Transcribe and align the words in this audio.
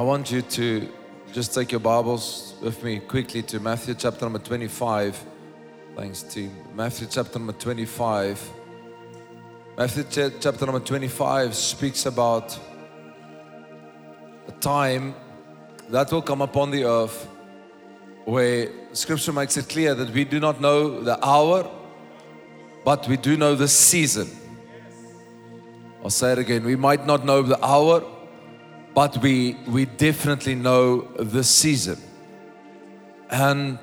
I 0.00 0.02
want 0.02 0.30
you 0.30 0.40
to 0.40 0.88
just 1.30 1.52
take 1.52 1.72
your 1.72 1.80
Bibles 1.80 2.54
with 2.62 2.82
me 2.82 3.00
quickly 3.00 3.42
to 3.42 3.60
Matthew 3.60 3.92
chapter 3.92 4.24
number 4.24 4.38
25. 4.38 5.26
Thanks, 5.94 6.22
team. 6.22 6.56
Matthew 6.74 7.06
chapter 7.10 7.38
number 7.38 7.52
25. 7.52 8.50
Matthew 9.76 10.04
cha- 10.04 10.38
chapter 10.40 10.64
number 10.64 10.80
25 10.80 11.54
speaks 11.54 12.06
about 12.06 12.58
a 14.48 14.52
time 14.52 15.14
that 15.90 16.10
will 16.10 16.22
come 16.22 16.40
upon 16.40 16.70
the 16.70 16.84
earth 16.84 17.28
where 18.24 18.70
scripture 18.94 19.34
makes 19.34 19.58
it 19.58 19.68
clear 19.68 19.94
that 19.94 20.08
we 20.14 20.24
do 20.24 20.40
not 20.40 20.62
know 20.62 21.02
the 21.02 21.22
hour, 21.22 21.70
but 22.86 23.06
we 23.06 23.18
do 23.18 23.36
know 23.36 23.54
the 23.54 23.68
season. 23.68 24.30
I'll 26.02 26.08
say 26.08 26.32
it 26.32 26.38
again. 26.38 26.64
We 26.64 26.76
might 26.76 27.04
not 27.04 27.26
know 27.26 27.42
the 27.42 27.62
hour, 27.62 28.02
but 28.94 29.18
we, 29.18 29.56
we 29.66 29.84
definitely 29.84 30.54
know 30.54 31.02
the 31.18 31.44
season. 31.44 31.98
And 33.30 33.78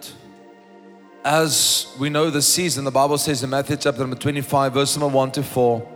as 1.23 1.87
we 1.99 2.09
know 2.09 2.29
the 2.29 2.41
season, 2.41 2.83
the 2.83 2.91
Bible 2.91 3.17
says 3.17 3.43
in 3.43 3.49
Matthew 3.49 3.77
chapter 3.77 4.01
number 4.01 4.15
25, 4.15 4.73
verse 4.73 4.97
number 4.97 5.15
1 5.15 5.31
to 5.31 5.43
4, 5.43 5.87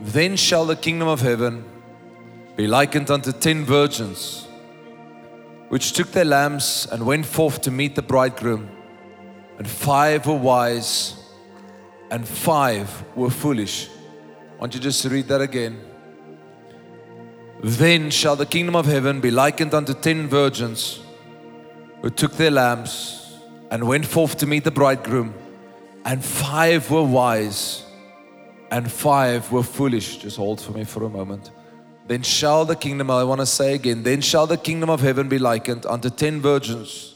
then 0.00 0.36
shall 0.36 0.64
the 0.66 0.76
kingdom 0.76 1.08
of 1.08 1.20
heaven 1.20 1.64
be 2.56 2.66
likened 2.66 3.10
unto 3.10 3.32
ten 3.32 3.64
virgins, 3.64 4.46
which 5.68 5.92
took 5.92 6.10
their 6.12 6.24
lamps 6.24 6.86
and 6.86 7.04
went 7.04 7.26
forth 7.26 7.60
to 7.62 7.70
meet 7.70 7.94
the 7.94 8.02
bridegroom. 8.02 8.70
And 9.58 9.68
five 9.68 10.26
were 10.26 10.34
wise, 10.34 11.14
and 12.10 12.26
five 12.26 13.04
were 13.14 13.30
foolish. 13.30 13.88
I 14.56 14.60
want 14.60 14.74
you 14.74 14.80
just 14.80 15.02
to 15.02 15.08
read 15.08 15.28
that 15.28 15.40
again. 15.40 15.82
Then 17.62 18.10
shall 18.10 18.36
the 18.36 18.46
kingdom 18.46 18.76
of 18.76 18.86
heaven 18.86 19.20
be 19.20 19.30
likened 19.30 19.72
unto 19.72 19.94
ten 19.94 20.28
virgins 20.28 21.00
who 22.02 22.10
took 22.10 22.32
their 22.32 22.50
lamps 22.50 23.38
and 23.70 23.88
went 23.88 24.06
forth 24.06 24.36
to 24.38 24.46
meet 24.46 24.64
the 24.64 24.70
bridegroom, 24.70 25.34
and 26.04 26.24
five 26.24 26.90
were 26.90 27.02
wise 27.02 27.82
and 28.70 28.90
five 28.90 29.50
were 29.50 29.62
foolish. 29.62 30.18
Just 30.18 30.36
hold 30.36 30.60
for 30.60 30.72
me 30.72 30.84
for 30.84 31.04
a 31.04 31.08
moment. 31.08 31.50
Then 32.06 32.22
shall 32.22 32.64
the 32.64 32.76
kingdom, 32.76 33.10
I 33.10 33.24
want 33.24 33.40
to 33.40 33.46
say 33.46 33.74
again, 33.74 34.02
then 34.02 34.20
shall 34.20 34.46
the 34.46 34.56
kingdom 34.56 34.90
of 34.90 35.00
heaven 35.00 35.28
be 35.28 35.38
likened 35.38 35.86
unto 35.86 36.10
ten 36.10 36.40
virgins 36.40 37.14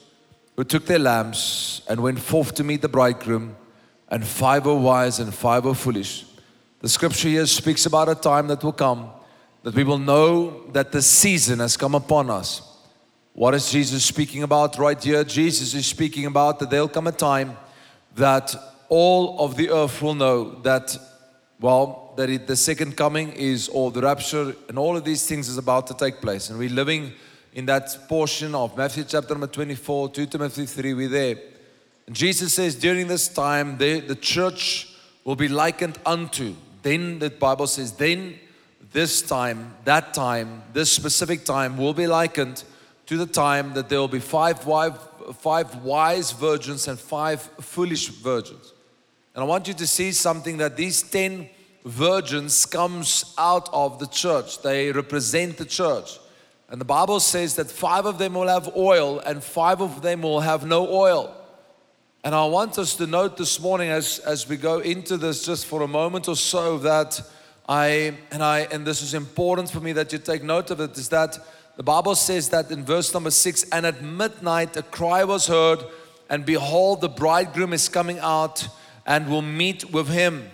who 0.57 0.65
took 0.65 0.87
their 0.87 0.99
lamps 0.99 1.83
and 1.89 2.03
went 2.03 2.19
forth 2.19 2.55
to 2.55 2.65
meet 2.65 2.83
the 2.83 2.89
bridegroom, 2.89 3.57
and 4.09 4.27
five 4.27 4.67
were 4.67 4.75
wise 4.75 5.21
and 5.21 5.33
five 5.33 5.65
were 5.65 5.75
foolish. 5.75 6.25
The 6.81 6.89
scripture 6.89 7.29
here 7.29 7.47
speaks 7.47 7.87
about 7.87 8.09
a 8.09 8.15
time 8.15 8.49
that 8.49 8.65
will 8.65 8.73
come 8.73 9.11
that 9.63 9.75
we 9.75 9.85
will 9.85 9.99
know 9.99 10.67
that 10.73 10.93
the 10.93 11.03
season 11.03 11.59
has 11.59 11.77
come 11.77 11.95
upon 11.95 12.31
us. 12.31 12.63
What 13.33 13.55
is 13.55 13.71
Jesus 13.71 14.05
speaking 14.05 14.43
about 14.43 14.79
right 14.79 15.03
here? 15.03 15.23
Jesus 15.25 15.75
is 15.75 15.87
speaking 15.87 16.27
about 16.27 16.59
that 16.59 16.71
there'll 16.71 16.89
come 16.89 17.07
a 17.07 17.13
time 17.13 17.57
that 18.17 18.55
all 18.89 19.39
of 19.39 19.57
the 19.57 19.71
earth 19.71 20.03
will 20.03 20.15
know 20.15 20.61
that, 20.63 20.97
well, 21.61 22.13
that 22.17 22.29
it, 22.29 22.47
the 22.47 22.57
second 22.57 22.97
coming 22.97 23.33
is, 23.33 23.69
or 23.69 23.91
the 23.91 24.03
rapture, 24.03 24.55
and 24.69 24.79
all 24.79 24.97
of 24.97 25.05
these 25.05 25.27
things 25.27 25.49
is 25.49 25.59
about 25.59 25.87
to 25.87 25.95
take 25.95 26.21
place. 26.21 26.51
And 26.51 26.59
we're 26.59 26.71
living 26.71 27.13
in 27.53 27.67
that 27.67 27.97
portion 28.09 28.55
of 28.55 28.77
Matthew 28.77 29.05
chapter 29.05 29.35
number 29.35 29.47
24, 29.47 30.11
2 30.11 30.27
Timothy 30.27 30.67
3, 30.67 30.95
we're 30.95 31.09
there. 31.09 31.37
And 32.07 32.17
Jesus 32.17 32.55
says, 32.55 32.75
during 32.75 33.07
this 33.07 33.29
time, 33.29 33.79
the, 33.79 34.01
the 34.01 34.17
church 34.17 34.89
will 35.25 35.37
be 35.37 35.49
likened 35.49 35.99
unto. 36.05 36.55
Then 36.83 37.21
the 37.21 37.31
Bible 37.31 37.67
says, 37.67 37.93
then 37.93 38.39
this 38.93 39.23
time, 39.23 39.75
that 39.85 40.15
time, 40.15 40.63
this 40.73 40.91
specific 40.91 41.45
time 41.45 41.77
will 41.77 41.95
be 41.95 42.07
likened 42.07 42.65
to 43.07 43.17
the 43.17 43.27
time 43.27 43.75
that 43.75 43.89
there 43.89 43.99
will 43.99 44.09
be 44.09 44.21
five 44.21 44.65
wise 44.65 46.33
virgins 46.33 46.89
and 46.89 46.99
five 46.99 47.41
foolish 47.61 48.09
virgins. 48.09 48.73
And 49.35 49.43
I 49.43 49.47
want 49.47 49.69
you 49.69 49.75
to 49.75 49.87
see 49.87 50.13
something 50.13 50.57
that 50.59 50.77
these 50.77 51.03
10 51.03 51.49
virgins 51.85 52.67
comes 52.67 53.35
out 53.39 53.69
of 53.73 53.99
the 53.99 54.07
church. 54.07 54.63
They 54.63 54.93
represent 54.93 55.57
the 55.57 55.65
church. 55.65 56.19
And 56.69 56.81
the 56.81 56.85
Bible 56.85 57.21
says 57.21 57.57
that 57.57 57.71
five 57.71 58.07
of 58.07 58.19
them 58.19 58.35
will 58.35 58.49
have 58.49 58.77
oil 58.77 59.19
and 59.21 59.43
five 59.43 59.81
of 59.81 60.03
them 60.03 60.23
will 60.23 60.41
have 60.41 60.67
no 60.67 60.89
oil. 60.89 61.35
And 62.23 62.35
I 62.35 62.45
want 62.45 62.79
us 62.79 62.95
to 62.97 63.07
note 63.07 63.37
this 63.37 63.59
morning 63.59 63.89
as, 63.89 64.19
as 64.21 64.49
we 64.49 64.57
go 64.57 64.81
into 64.81 65.17
this 65.17 65.45
just 65.45 65.67
for 65.67 65.83
a 65.83 65.89
moment 65.89 66.29
or 66.29 66.37
so 66.37 66.79
that 66.79 67.21
I 67.71 68.15
and 68.33 68.43
I 68.43 68.67
and 68.73 68.85
this 68.85 69.01
is 69.01 69.15
important 69.15 69.71
for 69.71 69.79
me 69.79 69.93
that 69.93 70.13
you 70.13 70.19
take 70.19 70.43
note 70.43 70.73
of 70.73 70.81
it 70.81 70.99
is 70.99 71.09
that 71.11 71.39
the 71.77 71.85
Bible 71.85 72.17
says 72.17 72.49
that 72.49 72.69
in 72.73 72.85
verse 72.85 73.15
number 73.15 73.31
six, 73.31 73.63
and 73.71 73.87
at 73.87 74.03
midnight 74.03 74.77
a 74.77 74.83
cry 74.83 75.23
was 75.23 75.47
heard, 75.47 75.79
and 76.29 76.45
behold, 76.45 77.01
the 77.01 77.09
bridegroom 77.09 77.73
is 77.73 77.89
coming 77.89 78.19
out 78.19 78.67
and 79.07 79.29
will 79.29 79.41
meet 79.41 79.93
with 79.93 80.09
him. 80.09 80.51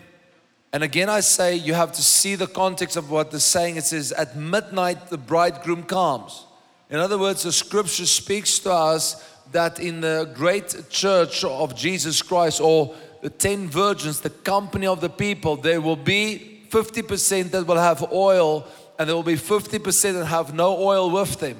And 0.74 0.82
again, 0.84 1.08
I 1.08 1.20
say 1.20 1.56
you 1.56 1.72
have 1.72 1.90
to 1.92 2.02
see 2.02 2.34
the 2.34 2.46
context 2.46 2.98
of 2.98 3.10
what 3.10 3.30
the 3.30 3.40
saying. 3.40 3.76
It 3.76 3.84
says, 3.84 4.12
At 4.12 4.36
midnight 4.36 5.08
the 5.08 5.16
bridegroom 5.16 5.84
comes. 5.84 6.44
In 6.90 6.98
other 6.98 7.16
words, 7.16 7.44
the 7.44 7.52
scripture 7.52 8.04
speaks 8.04 8.58
to 8.58 8.72
us 8.72 9.26
that 9.52 9.80
in 9.80 10.02
the 10.02 10.30
great 10.34 10.90
church 10.90 11.44
of 11.44 11.74
Jesus 11.74 12.20
Christ, 12.20 12.60
or 12.60 12.94
the 13.22 13.30
10 13.30 13.70
virgins, 13.70 14.20
the 14.20 14.28
company 14.28 14.86
of 14.86 15.00
the 15.00 15.08
people, 15.08 15.56
there 15.56 15.80
will 15.80 15.96
be 15.96 16.55
50% 16.76 17.52
that 17.52 17.66
will 17.66 17.78
have 17.78 18.12
oil, 18.12 18.66
and 18.98 19.08
there 19.08 19.16
will 19.16 19.22
be 19.22 19.34
50% 19.34 20.12
that 20.12 20.26
have 20.26 20.52
no 20.52 20.76
oil 20.76 21.10
with 21.10 21.40
them. 21.40 21.56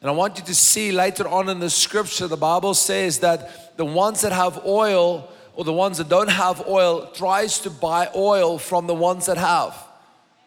And 0.00 0.08
I 0.08 0.14
want 0.14 0.38
you 0.38 0.44
to 0.44 0.54
see 0.54 0.92
later 0.92 1.28
on 1.28 1.50
in 1.50 1.58
the 1.60 1.68
scripture, 1.68 2.26
the 2.26 2.38
Bible 2.38 2.72
says 2.72 3.18
that 3.18 3.76
the 3.76 3.84
ones 3.84 4.22
that 4.22 4.32
have 4.32 4.64
oil 4.64 5.28
or 5.54 5.64
the 5.64 5.74
ones 5.74 5.98
that 5.98 6.08
don't 6.08 6.30
have 6.30 6.66
oil 6.66 7.10
tries 7.12 7.58
to 7.60 7.70
buy 7.70 8.08
oil 8.14 8.56
from 8.58 8.86
the 8.86 8.94
ones 8.94 9.26
that 9.26 9.36
have. 9.36 9.74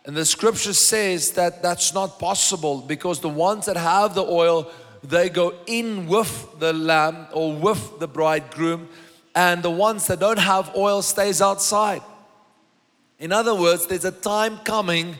And 0.05 0.15
the 0.17 0.25
scripture 0.25 0.73
says 0.73 1.31
that 1.33 1.61
that's 1.61 1.93
not 1.93 2.17
possible 2.17 2.81
because 2.81 3.19
the 3.19 3.29
ones 3.29 3.67
that 3.67 3.77
have 3.77 4.15
the 4.15 4.23
oil, 4.23 4.71
they 5.03 5.29
go 5.29 5.53
in 5.67 6.07
with 6.07 6.59
the 6.59 6.73
lamb 6.73 7.27
or 7.31 7.53
with 7.53 7.99
the 7.99 8.07
bridegroom, 8.07 8.89
and 9.35 9.61
the 9.61 9.69
ones 9.69 10.07
that 10.07 10.19
don't 10.19 10.39
have 10.39 10.75
oil 10.75 11.03
stays 11.03 11.43
outside. 11.43 12.01
In 13.19 13.33
other 13.33 13.53
words, 13.53 13.85
there's 13.85 14.05
a 14.05 14.11
time 14.11 14.59
coming 14.59 15.15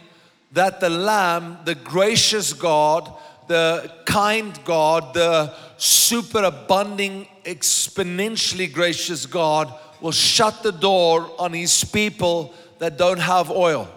that 0.53 0.79
the 0.79 0.89
Lamb, 0.89 1.57
the 1.65 1.75
gracious 1.75 2.53
God, 2.53 3.11
the 3.47 3.91
kind 4.05 4.57
God, 4.63 5.13
the 5.13 5.53
superabounding, 5.77 7.27
exponentially 7.43 8.71
gracious 8.71 9.25
God 9.25 9.73
will 10.01 10.11
shut 10.11 10.63
the 10.63 10.71
door 10.71 11.29
on 11.37 11.53
His 11.53 11.83
people 11.83 12.53
that 12.79 12.97
don't 12.97 13.19
have 13.19 13.51
oil. 13.51 13.89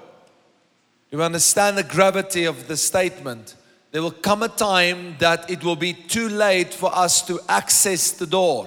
You 1.10 1.22
understand 1.22 1.78
the 1.78 1.84
gravity 1.84 2.44
of 2.44 2.66
the 2.66 2.76
statement? 2.76 3.54
There 3.92 4.02
will 4.02 4.10
come 4.10 4.42
a 4.42 4.48
time 4.48 5.16
that 5.18 5.48
it 5.50 5.62
will 5.62 5.76
be 5.76 5.92
too 5.92 6.28
late 6.28 6.72
for 6.72 6.92
us 6.92 7.22
to 7.26 7.38
access 7.48 8.10
the 8.10 8.26
door. 8.26 8.66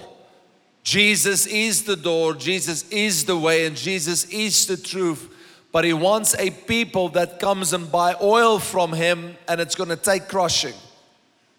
Jesus 0.86 1.48
is 1.48 1.84
the 1.84 1.96
door, 1.96 2.36
Jesus 2.36 2.88
is 2.92 3.26
the 3.26 3.36
way, 3.36 3.66
and 3.66 3.76
Jesus 3.76 4.26
is 4.26 4.68
the 4.68 4.78
truth. 4.78 5.32
But 5.72 5.84
he 5.84 5.94
wants 5.94 6.36
a 6.36 6.52
people 6.52 7.10
that 7.10 7.40
comes 7.40 7.74
and 7.74 7.92
buy 7.92 8.16
oil 8.22 8.60
from 8.60 8.94
him, 8.94 9.36
and 9.48 9.60
it's 9.60 9.74
going 9.74 9.90
to 9.90 9.98
take 9.98 10.28
crushing. 10.28 10.76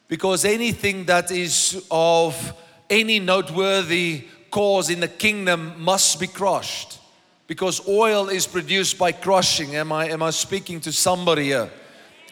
Because 0.07 0.45
anything 0.45 1.07
that 1.07 1.33
is 1.33 1.85
of 1.91 2.55
any 2.89 3.19
noteworthy 3.19 4.29
cause 4.53 4.91
in 4.91 5.01
the 5.01 5.09
kingdom 5.09 5.75
must 5.77 6.21
be 6.21 6.29
crushed. 6.29 7.01
Because 7.49 7.87
oil 7.89 8.29
is 8.29 8.47
produced 8.47 8.97
by 8.97 9.11
crushing. 9.11 9.75
Am 9.75 9.91
I, 9.91 10.09
am 10.09 10.23
I 10.23 10.31
speaking 10.31 10.81
to 10.83 10.93
somebody 10.93 11.47
here? 11.47 11.69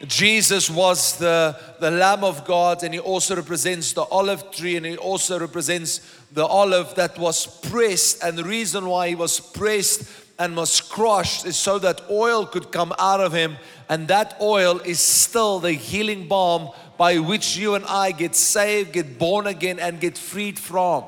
Jesus 0.06 0.70
was 0.70 1.18
the, 1.18 1.56
the 1.80 1.90
Lamb 1.90 2.24
of 2.24 2.44
God, 2.44 2.82
and 2.82 2.92
He 2.94 3.00
also 3.00 3.36
represents 3.36 3.92
the 3.92 4.02
olive 4.02 4.50
tree, 4.50 4.76
and 4.76 4.86
He 4.86 4.96
also 4.96 5.38
represents 5.38 6.00
the 6.32 6.44
olive 6.44 6.94
that 6.94 7.18
was 7.18 7.46
pressed. 7.46 8.22
And 8.22 8.36
the 8.36 8.44
reason 8.44 8.86
why 8.86 9.08
He 9.08 9.14
was 9.14 9.40
pressed 9.40 10.10
and 10.38 10.56
was 10.56 10.80
crushed 10.80 11.46
is 11.46 11.56
so 11.56 11.78
that 11.78 12.02
oil 12.10 12.44
could 12.46 12.72
come 12.72 12.92
out 12.98 13.20
of 13.20 13.32
Him, 13.32 13.56
and 13.88 14.08
that 14.08 14.36
oil 14.40 14.80
is 14.80 15.00
still 15.00 15.60
the 15.60 15.72
healing 15.72 16.28
balm 16.28 16.70
by 16.96 17.18
which 17.18 17.56
you 17.56 17.74
and 17.74 17.84
I 17.86 18.12
get 18.12 18.34
saved, 18.34 18.92
get 18.92 19.18
born 19.18 19.46
again, 19.46 19.78
and 19.78 20.00
get 20.00 20.16
freed 20.16 20.58
from. 20.58 21.04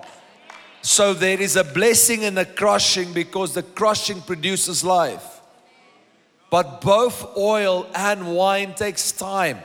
So 0.82 1.14
there 1.14 1.40
is 1.40 1.56
a 1.56 1.64
blessing 1.64 2.22
in 2.22 2.34
the 2.34 2.44
crushing 2.44 3.12
because 3.12 3.54
the 3.54 3.62
crushing 3.62 4.20
produces 4.20 4.84
life. 4.84 5.35
But 6.50 6.80
both 6.80 7.36
oil 7.36 7.88
and 7.94 8.34
wine 8.34 8.74
takes 8.74 9.12
time. 9.12 9.58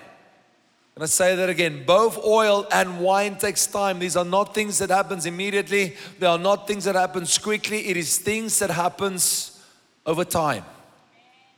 And 0.96 1.04
I 1.04 1.08
say 1.08 1.36
that 1.36 1.50
again, 1.50 1.84
both 1.86 2.18
oil 2.24 2.68
and 2.72 3.00
wine 3.00 3.38
takes 3.38 3.66
time. 3.66 4.00
These 4.00 4.18
are 4.18 4.26
not 4.26 4.54
things 4.54 4.80
that 4.80 4.90
happens 4.90 5.26
immediately. 5.26 5.96
They 6.20 6.28
are 6.28 6.38
not 6.38 6.68
things 6.68 6.84
that 6.86 6.96
happens 6.96 7.38
quickly. 7.38 7.88
It 7.88 7.98
is 7.98 8.18
things 8.18 8.60
that 8.60 8.70
happens 8.70 9.64
over 10.06 10.26
time. 10.26 10.66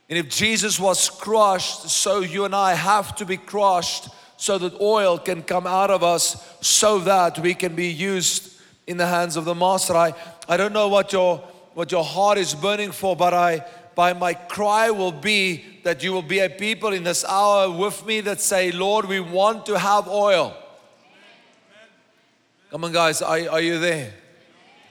And 0.10 0.20
if 0.20 0.30
Jesus 0.30 0.80
was 0.80 1.10
crushed, 1.10 1.90
so 1.90 2.20
you 2.20 2.46
and 2.46 2.54
I 2.54 2.74
have 2.74 3.16
to 3.16 3.26
be 3.26 3.38
crushed 3.38 4.10
so 4.38 4.58
that 4.58 4.80
oil 4.80 5.18
can 5.18 5.42
come 5.42 5.66
out 5.66 5.90
of 5.90 6.04
us 6.04 6.56
so 6.62 7.00
that 7.00 7.40
we 7.40 7.54
can 7.54 7.76
be 7.76 7.88
used 7.88 8.54
in 8.86 8.98
the 8.98 9.08
hands 9.08 9.38
of 9.38 9.46
the 9.46 9.56
master. 9.56 9.96
I, 9.96 10.14
I 10.48 10.58
don't 10.58 10.74
know 10.74 10.90
what 10.90 11.14
your 11.14 11.38
what 11.74 11.92
your 11.92 12.04
heart 12.04 12.38
is 12.38 12.54
burning 12.54 12.92
for, 12.92 13.16
but 13.16 13.34
I 13.34 13.66
by 13.96 14.14
my 14.14 14.34
cry 14.34 14.90
will 14.90 15.12
be 15.12 15.64
that 15.84 16.04
you 16.04 16.14
will 16.14 16.22
be 16.22 16.40
a 16.40 16.50
people 16.50 16.94
in 16.94 17.04
this 17.04 17.24
hour 17.26 17.70
with 17.70 18.06
me 18.06 18.22
that 18.22 18.42
say, 18.42 18.72
Lord, 18.72 19.06
we 19.06 19.20
want 19.20 19.66
to 19.68 19.78
have 19.78 20.08
oil. 20.08 20.56
Come 22.72 22.86
on, 22.86 22.92
guys, 22.92 23.22
are, 23.22 23.38
are 23.50 23.62
you 23.62 23.78
there? 23.80 24.14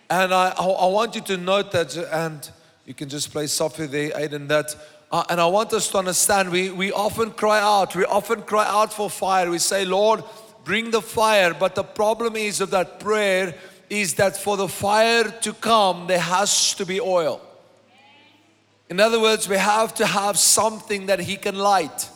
And 0.09 0.33
I, 0.33 0.51
I 0.51 0.87
want 0.87 1.15
you 1.15 1.21
to 1.23 1.37
note 1.37 1.73
that, 1.73 1.97
and 1.97 2.49
you 2.87 2.95
can 2.95 3.09
just 3.09 3.33
play 3.33 3.47
softly 3.47 3.87
there, 3.87 4.11
Aiden, 4.11 4.47
that. 4.49 4.77
Uh, 5.11 5.25
and 5.29 5.41
I 5.41 5.47
want 5.47 5.73
us 5.73 5.89
to 5.89 5.99
understand 5.99 6.51
we, 6.51 6.71
we 6.71 6.93
often 6.93 7.33
cry 7.33 7.61
out, 7.61 7.95
we 7.95 8.05
often 8.05 8.43
cry 8.43 8.67
out 8.67 8.93
for 8.93 9.11
fire. 9.11 9.51
We 9.51 9.59
say, 9.59 9.85
Lord, 9.85 10.23
bring 10.65 10.91
the 10.91 11.03
fire. 11.03 11.55
But 11.55 11.75
the 11.75 11.83
problem 11.83 12.37
is 12.37 12.61
of 12.61 12.71
that 12.71 13.01
prayer 13.01 13.55
is 13.91 14.15
that 14.15 14.37
for 14.37 14.57
the 14.57 14.69
fire 14.69 15.25
to 15.25 15.53
come, 15.53 16.07
there 16.07 16.19
has 16.19 16.75
to 16.75 16.87
be 16.87 17.01
oil. 17.01 17.41
In 18.93 19.01
other 19.01 19.19
words, 19.19 19.49
we 19.49 19.57
have 19.57 19.95
to 19.95 20.05
have 20.05 20.39
something 20.39 21.07
that 21.07 21.19
He 21.19 21.37
can 21.37 21.57
light. 21.57 22.11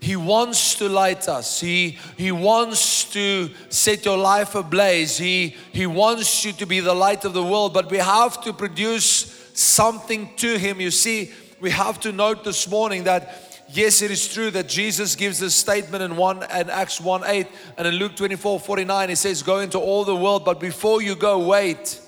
He 0.00 0.14
wants 0.14 0.76
to 0.76 0.88
light 0.88 1.26
us. 1.26 1.58
He, 1.58 1.98
he 2.16 2.30
wants 2.30 3.10
to 3.10 3.50
set 3.68 4.04
your 4.04 4.18
life 4.18 4.54
ablaze. 4.54 5.18
He, 5.18 5.56
he 5.72 5.84
wants 5.84 6.44
you 6.44 6.52
to 6.52 6.64
be 6.64 6.78
the 6.78 6.94
light 6.94 7.24
of 7.24 7.32
the 7.32 7.42
world, 7.42 7.74
but 7.74 7.90
we 7.90 7.96
have 7.96 8.40
to 8.44 8.52
produce 8.52 9.50
something 9.52 10.30
to 10.36 10.60
Him. 10.60 10.80
You 10.80 10.92
see, 10.92 11.32
we 11.60 11.70
have 11.70 11.98
to 12.02 12.12
note 12.12 12.44
this 12.44 12.68
morning 12.70 13.02
that 13.02 13.66
yes, 13.68 14.00
it 14.00 14.12
is 14.12 14.32
true 14.32 14.52
that 14.52 14.68
Jesus 14.68 15.16
gives 15.16 15.40
this 15.40 15.56
statement 15.56 16.04
in 16.04 16.16
1 16.16 16.44
and 16.44 16.70
Acts 16.70 17.00
1 17.00 17.24
8 17.26 17.48
and 17.76 17.88
in 17.88 17.94
Luke 17.94 18.14
24 18.14 18.60
49, 18.60 19.08
He 19.08 19.16
says, 19.16 19.42
Go 19.42 19.58
into 19.58 19.80
all 19.80 20.04
the 20.04 20.14
world, 20.14 20.44
but 20.44 20.60
before 20.60 21.02
you 21.02 21.16
go, 21.16 21.40
wait. 21.40 22.00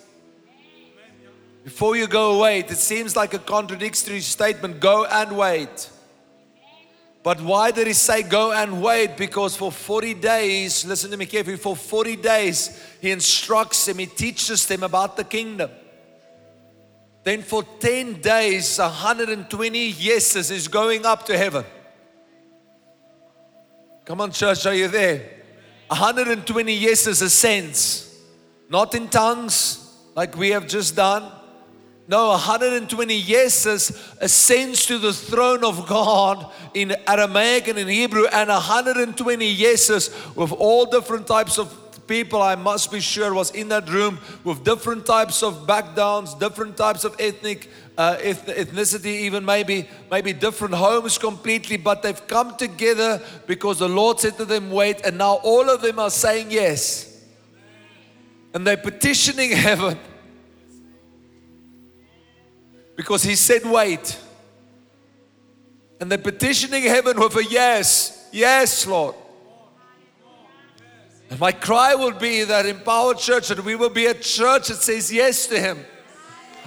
Before 1.64 1.94
you 1.94 2.06
go, 2.06 2.40
wait. 2.40 2.70
It 2.70 2.78
seems 2.78 3.14
like 3.14 3.34
a 3.34 3.38
contradictory 3.38 4.20
statement 4.20 4.80
go 4.80 5.04
and 5.04 5.36
wait. 5.36 5.90
But 7.22 7.40
why 7.42 7.70
did 7.70 7.86
he 7.86 7.92
say 7.92 8.22
go 8.22 8.52
and 8.52 8.80
wait? 8.80 9.18
Because 9.18 9.54
for 9.54 9.70
40 9.70 10.14
days, 10.14 10.86
listen 10.86 11.10
to 11.10 11.18
me 11.18 11.26
carefully, 11.26 11.58
for 11.58 11.76
40 11.76 12.16
days, 12.16 12.82
he 13.00 13.10
instructs 13.10 13.84
them, 13.84 13.98
he 13.98 14.06
teaches 14.06 14.66
them 14.66 14.82
about 14.82 15.18
the 15.18 15.24
kingdom. 15.24 15.70
Then 17.22 17.42
for 17.42 17.62
10 17.62 18.22
days, 18.22 18.78
120 18.78 19.86
yeses 19.88 20.50
is 20.50 20.66
going 20.66 21.04
up 21.04 21.26
to 21.26 21.36
heaven. 21.36 21.66
Come 24.06 24.22
on, 24.22 24.32
church, 24.32 24.64
are 24.64 24.74
you 24.74 24.88
there? 24.88 25.28
120 25.88 26.72
yeses 26.72 27.20
ascends, 27.20 28.18
not 28.70 28.94
in 28.94 29.08
tongues 29.08 29.94
like 30.14 30.34
we 30.38 30.50
have 30.50 30.66
just 30.66 30.96
done 30.96 31.30
no, 32.10 32.30
120 32.30 33.14
yeses 33.14 33.92
ascends 34.20 34.84
to 34.86 34.98
the 34.98 35.12
throne 35.12 35.62
of 35.62 35.86
God 35.86 36.44
in 36.74 36.92
Aramaic 37.06 37.68
and 37.68 37.78
in 37.78 37.86
Hebrew, 37.86 38.26
and 38.26 38.48
120 38.48 39.46
yeses 39.46 40.10
with 40.34 40.50
all 40.50 40.86
different 40.86 41.28
types 41.28 41.56
of 41.56 41.72
people, 42.08 42.42
I 42.42 42.56
must 42.56 42.90
be 42.90 42.98
sure, 42.98 43.32
was 43.32 43.52
in 43.52 43.68
that 43.68 43.88
room 43.88 44.18
with 44.42 44.64
different 44.64 45.06
types 45.06 45.44
of 45.44 45.68
backgrounds, 45.68 46.34
different 46.34 46.76
types 46.76 47.04
of 47.04 47.14
ethnic 47.20 47.68
uh, 47.96 48.16
ethnicity, 48.16 49.20
even 49.20 49.44
maybe 49.44 49.88
maybe 50.10 50.32
different 50.32 50.74
homes 50.74 51.16
completely, 51.16 51.76
but 51.76 52.02
they've 52.02 52.26
come 52.26 52.56
together 52.56 53.22
because 53.46 53.78
the 53.78 53.88
Lord 53.88 54.18
said 54.18 54.36
to 54.38 54.44
them, 54.44 54.72
"Wait," 54.72 55.00
and 55.04 55.16
now 55.16 55.34
all 55.44 55.70
of 55.70 55.80
them 55.80 56.00
are 56.00 56.10
saying 56.10 56.50
yes, 56.50 57.22
and 58.52 58.66
they're 58.66 58.76
petitioning 58.76 59.50
heaven 59.68 59.96
because 63.00 63.22
he 63.22 63.34
said, 63.34 63.64
Wait. 63.64 64.18
And 65.98 66.10
they're 66.10 66.18
petitioning 66.18 66.82
heaven 66.82 67.18
with 67.18 67.34
a 67.34 67.44
yes. 67.44 68.28
Yes, 68.30 68.86
Lord. 68.86 69.14
And 71.30 71.40
my 71.40 71.50
cry 71.50 71.94
will 71.94 72.12
be 72.12 72.44
that 72.44 72.66
Empowered 72.66 73.16
Church, 73.16 73.48
that 73.48 73.64
we 73.64 73.74
will 73.74 73.88
be 73.88 74.04
a 74.04 74.12
church 74.12 74.68
that 74.68 74.82
says 74.82 75.10
yes 75.10 75.46
to 75.46 75.58
Him. 75.58 75.78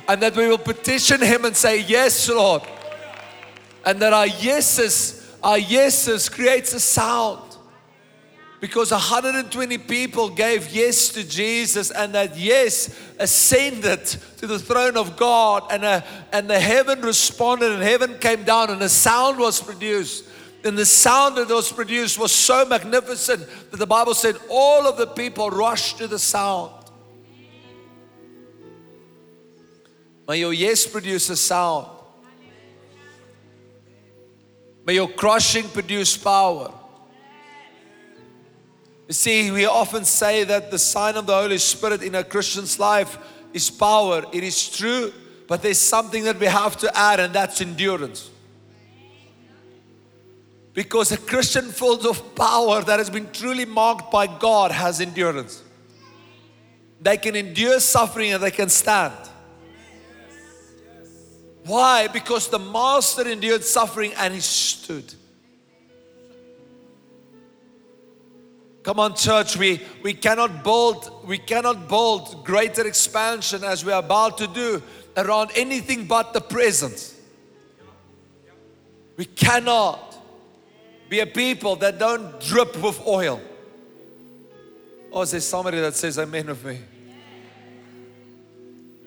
And 0.08 0.24
that 0.24 0.36
we 0.36 0.48
will 0.48 0.58
petition 0.58 1.22
Him 1.22 1.46
and 1.46 1.56
say, 1.56 1.82
Yes, 1.82 2.28
Lord. 2.28 2.64
And 3.86 4.02
that 4.02 4.12
our 4.12 4.26
yeses, 4.26 5.32
our 5.44 5.60
yeses 5.60 6.30
creates 6.30 6.74
a 6.74 6.80
sound 6.80 7.43
because 8.64 8.92
120 8.92 9.78
people 9.78 10.30
gave 10.30 10.74
yes 10.74 11.10
to 11.10 11.28
Jesus, 11.28 11.92
and 11.92 12.16
that 12.16 12.38
yes 12.38 12.98
ascended 13.20 14.06
to 14.38 14.48
the 14.48 14.58
throne 14.58 14.96
of 14.96 15.18
God, 15.18 15.64
and, 15.70 15.84
a, 15.84 16.02
and 16.32 16.50
the 16.50 16.58
heaven 16.58 17.02
responded, 17.02 17.74
and 17.74 17.84
heaven 17.84 18.18
came 18.20 18.46
down, 18.46 18.70
and 18.70 18.82
a 18.82 18.88
sound 18.88 19.38
was 19.38 19.62
produced. 19.62 20.24
And 20.64 20.78
the 20.78 20.86
sound 20.86 21.36
that 21.36 21.50
was 21.50 21.74
produced 21.74 22.18
was 22.18 22.32
so 22.32 22.64
magnificent 22.64 23.46
that 23.72 23.76
the 23.76 23.86
Bible 23.86 24.14
said 24.14 24.38
all 24.50 24.88
of 24.88 24.96
the 24.96 25.08
people 25.08 25.50
rushed 25.50 25.98
to 25.98 26.08
the 26.08 26.18
sound. 26.18 26.72
May 30.26 30.40
your 30.40 30.54
yes 30.54 30.88
produce 30.88 31.30
a 31.30 31.36
sound. 31.36 31.88
May 34.86 34.94
your 34.94 35.10
crushing 35.10 35.68
produce 35.68 36.16
power. 36.16 36.74
You 39.08 39.14
see, 39.14 39.52
we 39.52 39.66
often 39.66 40.06
say 40.06 40.44
that 40.46 40.72
the 40.72 40.80
sign 40.80 41.16
of 41.16 41.26
the 41.26 41.36
Holy 41.36 41.58
Spirit 41.58 42.04
in 42.04 42.16
a 42.16 42.24
Christian's 42.24 42.80
life 42.80 43.18
is 43.54 43.70
power. 43.70 44.24
It 44.32 44.44
is 44.44 44.70
true, 44.70 45.12
but 45.48 45.62
there's 45.62 45.80
something 45.80 46.24
that 46.24 46.40
we 46.40 46.46
have 46.46 46.78
to 46.78 46.98
add, 46.98 47.20
and 47.20 47.34
that's 47.34 47.60
endurance. 47.62 48.30
Because 50.74 51.12
a 51.12 51.18
Christian 51.18 51.66
full 51.66 52.08
of 52.08 52.34
power 52.36 52.82
that 52.82 52.98
has 52.98 53.10
been 53.10 53.30
truly 53.32 53.66
marked 53.66 54.10
by 54.10 54.26
God 54.26 54.72
has 54.72 55.02
endurance. 55.02 55.62
They 57.00 57.18
can 57.18 57.36
endure 57.36 57.80
suffering 57.80 58.34
and 58.34 58.42
they 58.42 58.50
can 58.50 58.70
stand. 58.70 59.14
Why? 61.66 62.08
Because 62.08 62.48
the 62.48 62.60
Master 62.60 63.28
endured 63.28 63.64
suffering 63.64 64.14
and 64.18 64.34
he 64.34 64.40
stood. 64.40 65.14
Come 68.84 69.00
on, 69.00 69.16
church, 69.16 69.56
we, 69.56 69.82
we 70.02 70.14
cannot 70.14 70.62
build, 70.62 71.26
we 71.26 71.38
cannot 71.38 71.88
build 71.88 72.44
greater 72.44 72.86
expansion 72.86 73.64
as 73.64 73.86
we 73.86 73.94
are 73.94 74.00
about 74.00 74.38
to 74.40 74.48
do 74.48 74.84
around 75.16 75.52
anything 75.56 76.06
but 76.06 76.34
the 76.34 76.42
presence. 76.42 77.18
We 79.16 79.24
cannot 79.26 80.18
be 81.08 81.22
a 81.22 81.26
people 81.26 81.78
that 81.78 81.98
don't 81.98 82.42
drip 82.42 82.76
with 82.82 83.00
oil. 83.08 83.40
Oh, 85.14 85.22
is 85.22 85.32
there 85.32 85.40
somebody 85.40 85.80
that 85.80 85.96
says 85.96 86.20
amen 86.20 86.48
with 86.48 86.66
me? 86.66 86.80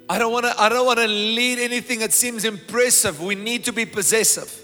I 0.09 0.19
don't 0.19 0.33
want 0.33 0.47
to 0.47 0.55
I 0.59 0.69
don't 0.69 0.87
want 0.87 1.01
to 1.01 1.09
lead 1.09 1.59
anything 1.59 1.99
that 1.99 2.13
seems 2.13 2.45
impressive. 2.45 3.21
We 3.21 3.35
need 3.35 3.65
to 3.65 3.73
be 3.73 3.85
possessive. 3.85 4.63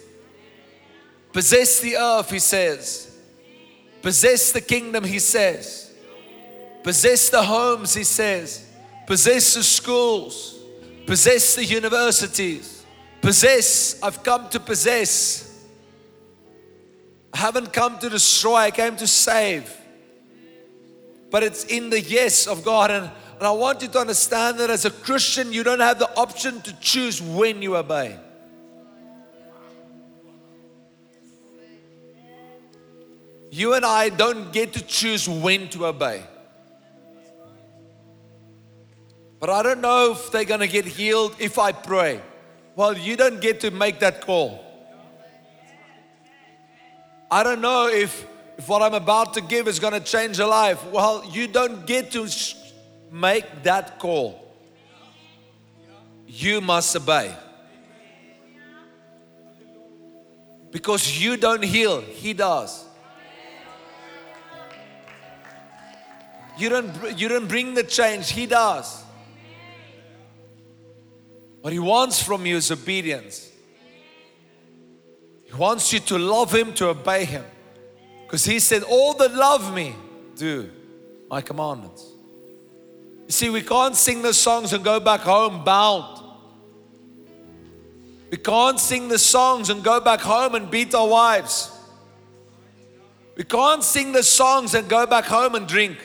Possess 1.33 1.81
the 1.81 1.97
earth, 1.97 2.31
he 2.31 2.39
says. 2.39 3.12
Possess 4.03 4.53
the 4.53 4.61
kingdom, 4.61 5.05
he 5.05 5.21
says. 5.21 5.93
Possess 6.83 7.29
the 7.31 7.43
homes, 7.43 7.95
he 7.95 8.05
says. 8.05 8.69
Possess 9.07 9.55
the 9.55 9.63
schools. 9.63 10.59
Possess 11.07 11.55
the 11.55 11.65
universities. 11.65 12.85
Possess. 13.21 14.03
I've 14.03 14.23
come 14.23 14.49
to 14.51 14.59
possess. 14.61 15.49
I 17.33 17.39
haven't 17.39 17.73
come 17.73 17.99
to 18.01 18.11
destroy, 18.11 18.57
I 18.57 18.71
came 18.71 18.97
to 18.97 19.07
save. 19.07 19.73
But 21.31 21.43
it's 21.43 21.65
in 21.65 21.89
the 21.89 22.01
yes 22.01 22.47
of 22.47 22.65
God. 22.65 22.91
And, 22.91 23.11
and 23.39 23.47
I 23.47 23.53
want 23.53 23.81
you 23.83 23.89
to 23.89 23.99
understand 23.99 24.59
that 24.59 24.69
as 24.69 24.85
a 24.85 24.91
Christian, 24.91 25.53
you 25.53 25.63
don't 25.63 25.81
have 25.81 25.99
the 25.99 26.15
option 26.17 26.61
to 26.63 26.79
choose 26.81 27.23
when 27.23 27.63
you 27.63 27.77
obey. 27.77 28.19
You 33.55 33.75
and 33.75 33.85
I 33.85 34.09
don't 34.09 34.51
get 34.51 34.73
to 34.73 34.83
choose 34.83 35.29
when 35.29 35.69
to 35.71 35.85
obey. 35.85 36.23
But 39.41 39.51
I 39.51 39.63
don't 39.63 39.83
know 39.83 40.13
if 40.13 40.31
they're 40.31 40.47
going 40.47 40.61
to 40.61 40.67
get 40.67 40.87
healed 40.87 41.37
if 41.39 41.59
I 41.59 41.73
pray. 41.73 42.23
Well, 42.77 42.97
you 42.97 43.15
don't 43.15 43.43
get 43.43 43.61
to 43.61 43.71
make 43.71 44.01
that 44.01 44.23
call. 44.23 44.65
I 47.31 47.43
don't 47.43 47.61
know 47.61 47.89
if, 47.89 48.27
if 48.57 48.67
what 48.71 48.81
I'm 48.81 48.95
about 48.95 49.35
to 49.35 49.43
give 49.43 49.69
is 49.69 49.79
going 49.79 49.93
to 49.93 50.01
change 50.01 50.39
a 50.39 50.47
life. 50.47 50.83
Well, 50.87 51.23
you 51.31 51.47
don't 51.47 51.87
get 51.87 52.11
to 52.13 52.27
make 53.11 53.65
that 53.65 53.99
call. 53.99 54.43
You 56.27 56.63
must 56.63 56.97
obey. 56.97 57.37
Because 60.71 61.23
you 61.23 61.37
don't 61.37 61.63
heal, 61.63 62.01
He 62.01 62.33
does. 62.33 62.87
You 66.63 66.69
don't, 66.69 67.19
you 67.19 67.27
don't 67.27 67.49
bring 67.49 67.75
the 67.75 67.83
change, 67.83 68.31
He 68.31 68.47
does. 68.47 69.03
What 71.61 71.73
He 71.73 71.81
wants 71.81 72.23
from 72.23 72.47
you 72.47 72.55
is 72.55 72.71
obedience. 72.71 73.51
He 75.45 75.53
wants 75.55 75.93
you 75.93 75.99
to 75.99 76.19
love 76.19 76.55
Him, 76.55 76.73
to 76.75 76.91
obey 76.91 77.25
Him. 77.25 77.45
Because 78.25 78.45
He 78.45 78.61
said, 78.61 78.85
All 78.85 79.13
that 79.15 79.35
love 79.35 79.75
me, 79.75 79.97
do 80.37 80.71
my 81.29 81.41
commandments. 81.41 82.07
You 83.27 83.33
see, 83.33 83.51
we 83.51 83.63
can't 83.63 83.97
sing 83.97 84.23
the 84.23 84.33
songs 84.33 84.73
and 84.73 84.85
go 84.85 85.01
back 85.01 85.23
home 85.23 85.65
bound. 85.65 86.25
We 88.31 88.37
can't 88.37 88.79
sing 88.79 89.09
the 89.09 89.19
songs 89.19 89.69
and 89.69 89.83
go 89.83 89.99
back 89.99 90.21
home 90.21 90.55
and 90.55 90.71
beat 90.71 90.95
our 90.95 91.09
wives. 91.09 91.73
We 93.37 93.43
can't 93.43 93.83
sing 93.83 94.13
the 94.13 94.23
songs 94.23 94.77
and 94.77 94.89
go 94.89 95.09
back 95.09 95.25
home 95.25 95.57
and 95.57 95.67
drink. 95.67 95.99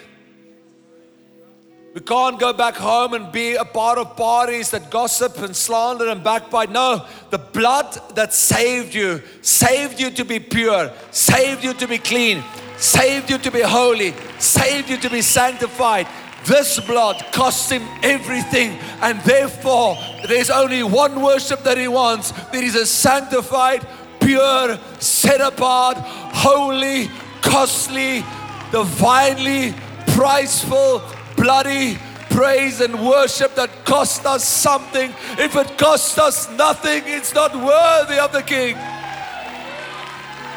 We 1.93 2.01
can't 2.01 2.39
go 2.39 2.53
back 2.53 2.75
home 2.75 3.13
and 3.13 3.31
be 3.31 3.55
a 3.55 3.65
part 3.65 3.97
of 3.97 4.15
parties 4.15 4.69
that 4.71 4.91
gossip 4.91 5.37
and 5.39 5.55
slander 5.55 6.09
and 6.09 6.23
backbite. 6.23 6.69
No, 6.69 7.05
the 7.31 7.39
blood 7.39 7.97
that 8.15 8.33
saved 8.33 8.93
you, 8.93 9.21
saved 9.41 9.99
you 9.99 10.11
to 10.11 10.23
be 10.23 10.39
pure, 10.39 10.91
saved 11.11 11.63
you 11.63 11.73
to 11.73 11.87
be 11.87 11.97
clean, 11.97 12.43
saved 12.77 13.31
you 13.31 13.39
to 13.39 13.49
be 13.49 13.61
holy, 13.61 14.13
saved 14.37 14.89
you 14.89 14.97
to 14.97 15.09
be 15.09 15.21
sanctified. 15.21 16.07
This 16.45 16.79
blood 16.79 17.25
cost 17.31 17.71
him 17.71 17.83
everything, 18.03 18.77
and 19.01 19.19
therefore 19.21 19.97
there's 20.27 20.51
only 20.51 20.83
one 20.83 21.21
worship 21.21 21.63
that 21.63 21.77
he 21.77 21.87
wants. 21.87 22.31
There 22.51 22.63
is 22.63 22.75
a 22.75 22.85
sanctified, 22.85 23.85
pure, 24.19 24.77
set 24.99 25.41
apart, 25.41 25.97
holy, 25.97 27.09
costly, 27.41 28.23
divinely 28.71 29.73
priceful, 30.17 31.01
bloody 31.37 31.97
praise 32.29 32.81
and 32.81 32.93
worship 33.07 33.55
that 33.55 33.69
cost 33.85 34.25
us 34.25 34.43
something. 34.47 35.11
If 35.37 35.55
it 35.55 35.77
cost 35.77 36.19
us 36.19 36.49
nothing, 36.51 37.03
it's 37.05 37.33
not 37.33 37.55
worthy 37.55 38.19
of 38.19 38.31
the 38.31 38.43
King. 38.43 38.75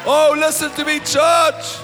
Oh, 0.05 0.35
listen 0.37 0.71
to 0.71 0.85
me, 0.85 0.99
church. 0.99 1.77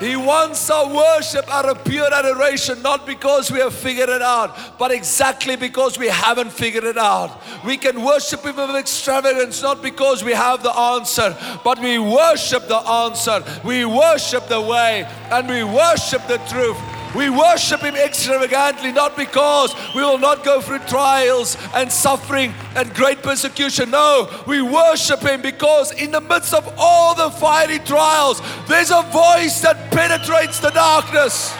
He 0.00 0.16
wants 0.16 0.68
our 0.70 0.92
worship 0.92 1.48
out 1.48 1.66
of 1.66 1.84
pure 1.84 2.12
adoration, 2.12 2.82
not 2.82 3.06
because 3.06 3.50
we 3.50 3.60
have 3.60 3.72
figured 3.72 4.08
it 4.08 4.22
out, 4.22 4.78
but 4.78 4.90
exactly 4.90 5.56
because 5.56 5.98
we 5.98 6.08
haven't 6.08 6.50
figured 6.50 6.84
it 6.84 6.98
out. 6.98 7.40
We 7.64 7.76
can 7.76 8.02
worship 8.02 8.42
Him 8.42 8.56
with 8.56 8.76
extravagance, 8.76 9.62
not 9.62 9.82
because 9.82 10.24
we 10.24 10.32
have 10.32 10.62
the 10.62 10.76
answer, 10.76 11.36
but 11.62 11.78
we 11.78 11.98
worship 11.98 12.68
the 12.68 12.76
answer. 12.76 13.42
We 13.64 13.84
worship 13.84 14.48
the 14.48 14.60
way, 14.60 15.08
and 15.30 15.48
we 15.48 15.62
worship 15.62 16.26
the 16.26 16.38
truth. 16.48 16.93
We 17.14 17.30
worship 17.30 17.80
Him 17.80 17.94
extravagantly, 17.94 18.90
not 18.92 19.16
because 19.16 19.74
we 19.94 20.02
will 20.02 20.18
not 20.18 20.44
go 20.44 20.60
through 20.60 20.80
trials 20.80 21.56
and 21.74 21.90
suffering 21.90 22.52
and 22.74 22.92
great 22.94 23.22
persecution. 23.22 23.90
No, 23.90 24.28
we 24.46 24.62
worship 24.62 25.20
Him 25.20 25.40
because 25.40 25.92
in 25.92 26.10
the 26.10 26.20
midst 26.20 26.52
of 26.52 26.72
all 26.76 27.14
the 27.14 27.30
fiery 27.30 27.78
trials, 27.80 28.40
there's 28.66 28.90
a 28.90 29.02
voice 29.12 29.60
that 29.60 29.90
penetrates 29.92 30.58
the 30.58 30.70
darkness. 30.70 31.54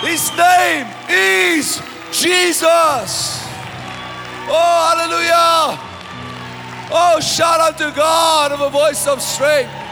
His 0.00 0.30
name 0.36 0.86
is 1.10 1.82
Jesus. 2.12 3.42
Oh, 4.48 4.94
hallelujah. 4.96 5.78
Oh, 6.88 7.20
shout 7.20 7.60
out 7.60 7.76
to 7.78 7.92
God 7.94 8.52
of 8.52 8.60
a 8.60 8.70
voice 8.70 9.06
of 9.06 9.20
strength. 9.20 9.85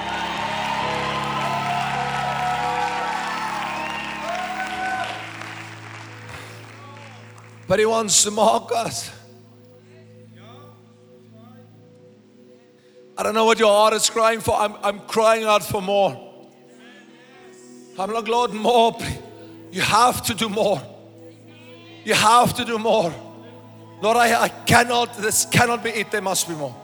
But 7.67 7.79
He 7.79 7.87
wants 7.87 8.23
to 8.25 8.31
mock 8.31 8.71
us. 8.75 9.11
I 13.17 13.23
don't 13.23 13.35
know 13.35 13.45
what 13.45 13.59
your 13.59 13.71
heart 13.71 13.95
is 13.95 14.11
crying 14.11 14.41
for. 14.41 14.55
I'm, 14.57 14.75
I'm 14.83 15.01
crying 15.01 15.45
out 15.45 15.63
for 15.63 15.81
more. 15.81 16.21
I'm 17.99 18.11
like, 18.11 18.27
Lord, 18.27 18.53
more. 18.53 18.99
You 19.71 19.83
have 19.83 20.23
to 20.25 20.35
do 20.35 20.49
more. 20.49 20.83
You 22.05 22.15
have 22.15 22.55
to 22.55 22.65
do 22.65 22.79
more. 22.79 23.15
Lord, 24.03 24.17
I, 24.17 24.43
I 24.43 24.49
cannot, 24.49 25.17
this 25.17 25.47
cannot 25.47 25.83
be 25.83 25.91
it. 25.91 26.11
There 26.11 26.21
must 26.21 26.49
be 26.49 26.55
more. 26.55 26.75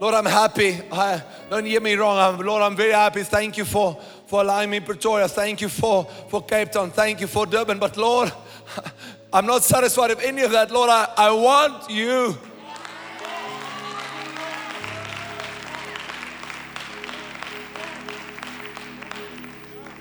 Lord, 0.00 0.14
I'm 0.14 0.26
happy. 0.26 0.80
I, 0.90 1.22
don't 1.48 1.64
hear 1.64 1.80
me 1.80 1.94
wrong. 1.94 2.18
I'm, 2.18 2.44
Lord, 2.44 2.62
I'm 2.62 2.74
very 2.74 2.92
happy. 2.92 3.22
Thank 3.22 3.56
you 3.56 3.64
for, 3.64 4.00
for 4.26 4.40
allowing 4.40 4.70
me 4.70 4.80
Pretoria. 4.80 5.28
Thank 5.28 5.60
you 5.60 5.68
for, 5.68 6.04
for 6.28 6.42
Cape 6.42 6.72
Town. 6.72 6.90
Thank 6.90 7.20
you 7.20 7.26
for 7.26 7.46
Durban. 7.46 7.78
But 7.78 7.96
Lord, 7.96 8.32
I'm 9.34 9.46
not 9.46 9.62
satisfied 9.62 10.10
with 10.10 10.20
any 10.20 10.42
of 10.42 10.50
that. 10.50 10.70
Lord, 10.70 10.90
I, 10.90 11.08
I 11.16 11.30
want 11.30 11.88
you. 11.88 12.36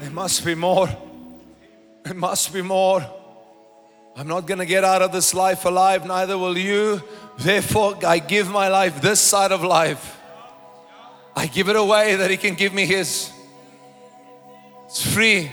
There 0.01 0.09
must 0.11 0.43
be 0.43 0.53
more. 0.53 0.89
There 2.03 2.13
must 2.13 2.51
be 2.53 2.61
more. 2.61 3.05
I'm 4.17 4.27
not 4.27 4.45
going 4.45 4.57
to 4.57 4.65
get 4.65 4.83
out 4.83 5.01
of 5.01 5.13
this 5.13 5.33
life 5.33 5.63
alive, 5.63 6.05
neither 6.05 6.37
will 6.37 6.57
you. 6.57 7.01
Therefore, 7.37 7.95
I 8.05 8.19
give 8.19 8.49
my 8.49 8.67
life 8.67 9.01
this 9.01 9.21
side 9.21 9.53
of 9.53 9.63
life. 9.63 10.17
I 11.33 11.47
give 11.47 11.69
it 11.69 11.77
away 11.77 12.15
that 12.15 12.29
He 12.29 12.35
can 12.35 12.55
give 12.55 12.73
me 12.73 12.85
His. 12.85 13.31
It's 14.87 15.01
free 15.01 15.49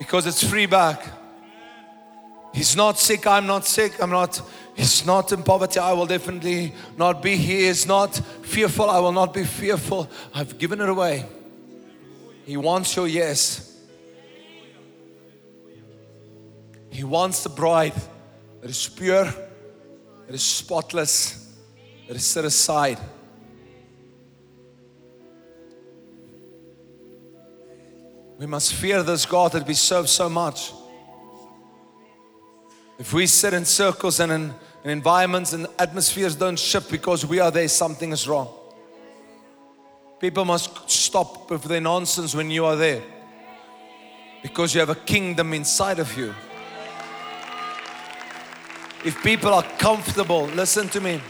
because 0.00 0.26
it's 0.26 0.42
free 0.42 0.66
back. 0.66 1.04
He's 2.54 2.76
not 2.76 3.00
sick, 3.00 3.26
I'm 3.26 3.48
not 3.48 3.66
sick, 3.66 4.00
I'm 4.00 4.10
not, 4.10 4.40
he's 4.76 5.04
not 5.04 5.32
in 5.32 5.42
poverty, 5.42 5.80
I 5.80 5.92
will 5.92 6.06
definitely 6.06 6.72
not 6.96 7.20
be. 7.20 7.36
He 7.36 7.64
is 7.64 7.84
not 7.84 8.14
fearful, 8.42 8.88
I 8.88 9.00
will 9.00 9.10
not 9.10 9.34
be 9.34 9.42
fearful. 9.42 10.08
I've 10.32 10.56
given 10.56 10.80
it 10.80 10.88
away. 10.88 11.26
He 12.46 12.56
wants 12.56 12.94
your 12.94 13.08
yes. 13.08 13.76
He 16.90 17.02
wants 17.02 17.42
the 17.42 17.48
bride 17.48 17.94
that 18.60 18.70
is 18.70 18.88
pure, 18.88 19.24
that 19.24 20.34
is 20.34 20.44
spotless, 20.44 21.52
that 22.06 22.14
is 22.14 22.24
set 22.24 22.44
aside. 22.44 23.00
We 28.38 28.46
must 28.46 28.74
fear 28.74 29.02
this 29.02 29.26
God 29.26 29.50
that 29.52 29.66
we 29.66 29.74
serve 29.74 30.08
so 30.08 30.28
much. 30.28 30.72
If 32.98 33.12
we 33.12 33.26
sit 33.26 33.54
in 33.54 33.64
circles 33.64 34.20
and 34.20 34.30
in, 34.30 34.54
in 34.84 34.90
environments 34.90 35.52
and 35.52 35.66
atmospheres 35.78 36.36
don't 36.36 36.58
shift 36.58 36.90
because 36.90 37.26
we 37.26 37.40
are 37.40 37.50
there, 37.50 37.68
something 37.68 38.12
is 38.12 38.28
wrong. 38.28 38.48
People 40.20 40.44
must 40.44 40.88
stop 40.88 41.50
with 41.50 41.64
their 41.64 41.80
nonsense 41.80 42.34
when 42.34 42.50
you 42.50 42.64
are 42.64 42.76
there 42.76 43.02
because 44.42 44.74
you 44.74 44.80
have 44.80 44.90
a 44.90 44.94
kingdom 44.94 45.52
inside 45.52 45.98
of 45.98 46.16
you. 46.16 46.34
If 49.04 49.22
people 49.22 49.52
are 49.52 49.62
comfortable, 49.78 50.46
listen 50.46 50.88
to 50.90 51.00
me, 51.00 51.20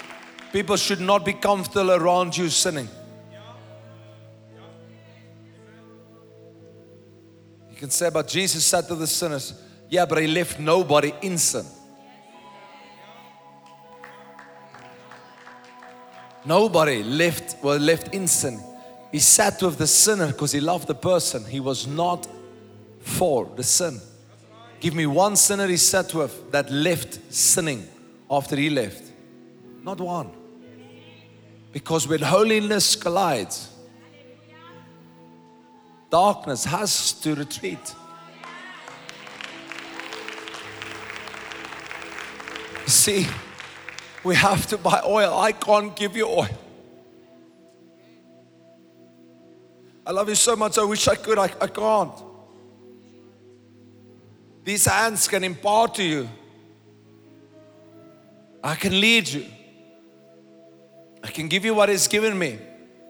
people 0.52 0.76
should 0.76 1.00
not 1.00 1.24
be 1.24 1.32
comfortable 1.32 1.90
around 1.92 2.36
you 2.36 2.48
sinning. 2.48 2.88
You 7.70 7.76
can 7.76 7.90
say, 7.90 8.10
but 8.10 8.28
Jesus 8.28 8.64
said 8.64 8.86
to 8.86 8.94
the 8.94 9.08
sinners, 9.08 9.63
yeah, 9.94 10.06
but 10.06 10.18
he 10.18 10.26
left 10.26 10.58
nobody 10.58 11.12
in 11.22 11.38
sin. 11.38 11.64
Nobody 16.44 17.04
left 17.04 17.62
were 17.62 17.78
left 17.78 18.12
in 18.12 18.26
sin. 18.26 18.60
He 19.12 19.20
sat 19.20 19.62
with 19.62 19.78
the 19.78 19.86
sinner 19.86 20.26
because 20.26 20.50
he 20.50 20.60
loved 20.60 20.88
the 20.88 20.96
person. 20.96 21.44
He 21.44 21.60
was 21.60 21.86
not 21.86 22.26
for 22.98 23.48
the 23.54 23.62
sin. 23.62 24.00
Give 24.80 24.96
me 24.96 25.06
one 25.06 25.36
sinner 25.36 25.68
he 25.68 25.76
sat 25.76 26.12
with 26.12 26.50
that 26.50 26.72
left 26.72 27.32
sinning 27.32 27.86
after 28.28 28.56
he 28.56 28.70
left. 28.70 29.04
Not 29.84 30.00
one. 30.00 30.32
Because 31.70 32.08
when 32.08 32.20
holiness 32.20 32.96
collides, 32.96 33.70
darkness 36.10 36.64
has 36.64 37.12
to 37.20 37.36
retreat. 37.36 37.94
See, 42.86 43.26
we 44.22 44.34
have 44.34 44.66
to 44.68 44.78
buy 44.78 45.02
oil. 45.06 45.38
I 45.38 45.52
can't 45.52 45.94
give 45.94 46.16
you 46.16 46.26
oil. 46.26 46.48
I 50.06 50.10
love 50.10 50.28
you 50.28 50.34
so 50.34 50.54
much. 50.54 50.76
I 50.78 50.84
wish 50.84 51.08
I 51.08 51.14
could. 51.14 51.38
I, 51.38 51.50
I 51.60 51.66
can't. 51.66 52.12
These 54.64 54.86
hands 54.86 55.28
can 55.28 55.44
impart 55.44 55.94
to 55.96 56.02
you. 56.02 56.28
I 58.62 58.74
can 58.74 58.98
lead 59.00 59.28
you. 59.28 59.46
I 61.22 61.28
can 61.28 61.48
give 61.48 61.64
you 61.64 61.74
what 61.74 61.88
He's 61.88 62.08
given 62.08 62.38
me 62.38 62.58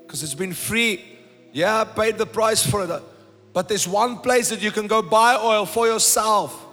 because 0.03 0.23
it's 0.23 0.35
been 0.35 0.53
free. 0.53 1.05
Yeah, 1.53 1.81
I 1.81 1.85
paid 1.85 2.19
the 2.19 2.27
price 2.27 2.65
for 2.65 2.85
it. 2.85 3.03
But 3.53 3.69
there's 3.69 3.87
one 3.87 4.19
place 4.19 4.51
that 4.51 4.61
you 4.63 4.73
can 4.73 4.87
go 4.87 5.03
buy 5.03 5.37
oil 5.37 5.67
for 5.67 5.87
yourself. 5.87 6.64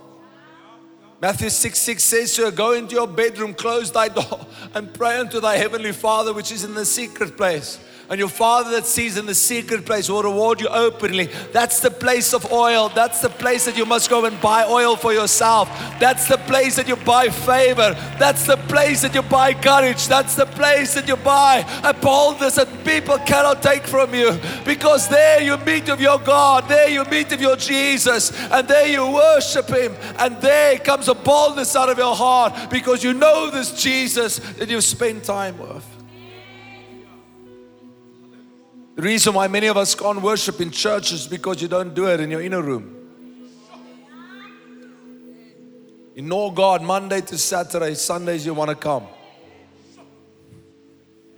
Matthew 1.22 1.52
6 1.52 1.78
6 1.78 2.04
says 2.04 2.34
to 2.36 2.46
her, 2.46 2.52
Go 2.52 2.74
into 2.74 2.96
your 2.96 3.08
bedroom, 3.08 3.54
close 3.54 3.92
thy 3.92 4.08
door, 4.08 4.46
and 4.74 4.92
pray 4.92 5.18
unto 5.18 5.40
thy 5.40 5.56
heavenly 5.56 5.92
Father 5.92 6.34
which 6.34 6.52
is 6.52 6.64
in 6.64 6.74
the 6.74 6.84
secret 6.84 7.38
place. 7.38 7.80
And 8.12 8.20
your 8.20 8.28
Father 8.28 8.72
that 8.72 8.86
sees 8.86 9.16
in 9.16 9.26
the 9.26 9.34
secret 9.34 9.86
place 9.86 10.10
will 10.10 10.22
reward 10.22 10.60
you 10.60 10.68
openly. 10.68 11.30
That's 11.54 11.80
the 11.80 11.90
place 11.90 12.34
of 12.34 12.52
oil. 12.52 12.90
That's 12.90 13.22
the 13.22 13.30
place 13.30 13.64
that 13.64 13.78
you 13.78 13.86
must 13.86 14.10
go 14.10 14.26
and 14.26 14.40
buy 14.42 14.66
oil 14.66 14.98
for 14.98 15.14
yourself. 15.14 15.70
That's 15.98 16.28
the 16.28 16.38
place 16.40 16.76
that 16.76 16.90
you 16.90 16.98
buy 16.98 17.30
favor. 17.30 17.96
That's 18.20 18.46
the 18.46 18.58
place 18.58 19.04
that 19.04 19.16
you 19.16 19.22
buy 19.22 19.54
courage. 19.54 20.10
That's 20.10 20.36
the 20.36 20.46
place 20.46 20.94
that 20.96 21.08
you 21.08 21.16
buy 21.16 21.66
a 21.86 21.94
boldness 21.94 22.56
that 22.56 22.84
people 22.84 23.18
cannot 23.20 23.64
take 23.64 23.84
from 23.84 24.14
you. 24.14 24.38
Because 24.66 25.08
there 25.08 25.42
you 25.42 25.56
meet 25.60 25.88
with 25.88 26.02
your 26.02 26.20
God. 26.20 26.68
There 26.68 26.90
you 26.90 27.06
meet 27.06 27.30
with 27.30 27.40
your 27.40 27.56
Jesus. 27.56 28.38
And 28.52 28.68
there 28.68 28.90
you 28.90 29.10
worship 29.10 29.70
Him. 29.70 29.96
And 30.20 30.36
there 30.42 30.80
comes 30.80 31.08
a 31.08 31.16
boldness 31.16 31.78
out 31.78 31.88
of 31.88 31.98
your 31.98 32.14
heart 32.14 32.70
because 32.70 33.06
you 33.06 33.14
know 33.14 33.50
this 33.50 33.82
Jesus 33.82 34.40
that 34.58 34.68
you've 34.68 34.84
spent 34.84 35.24
time 35.24 35.58
with. 35.58 36.01
The 38.96 39.02
reason 39.02 39.34
why 39.34 39.48
many 39.48 39.68
of 39.68 39.78
us 39.78 39.96
can't 39.96 40.22
worship 40.22 40.60
in 40.60 40.70
church 40.70 41.14
is 41.14 41.28
because 41.28 41.62
you 41.62 41.68
don't 41.68 41.94
do 41.94 42.08
it 42.08 42.20
in 42.20 42.30
your 42.30 42.42
inner 42.42 42.62
room. 42.62 42.98
You 46.16 46.24
know 46.24 46.52
God 46.52 46.82
Monday 46.82 47.22
to 47.22 47.38
Saturday, 47.38 47.94
Sundays 47.94 48.46
you 48.46 48.54
want 48.54 48.70
to 48.70 48.76
come. 48.76 49.08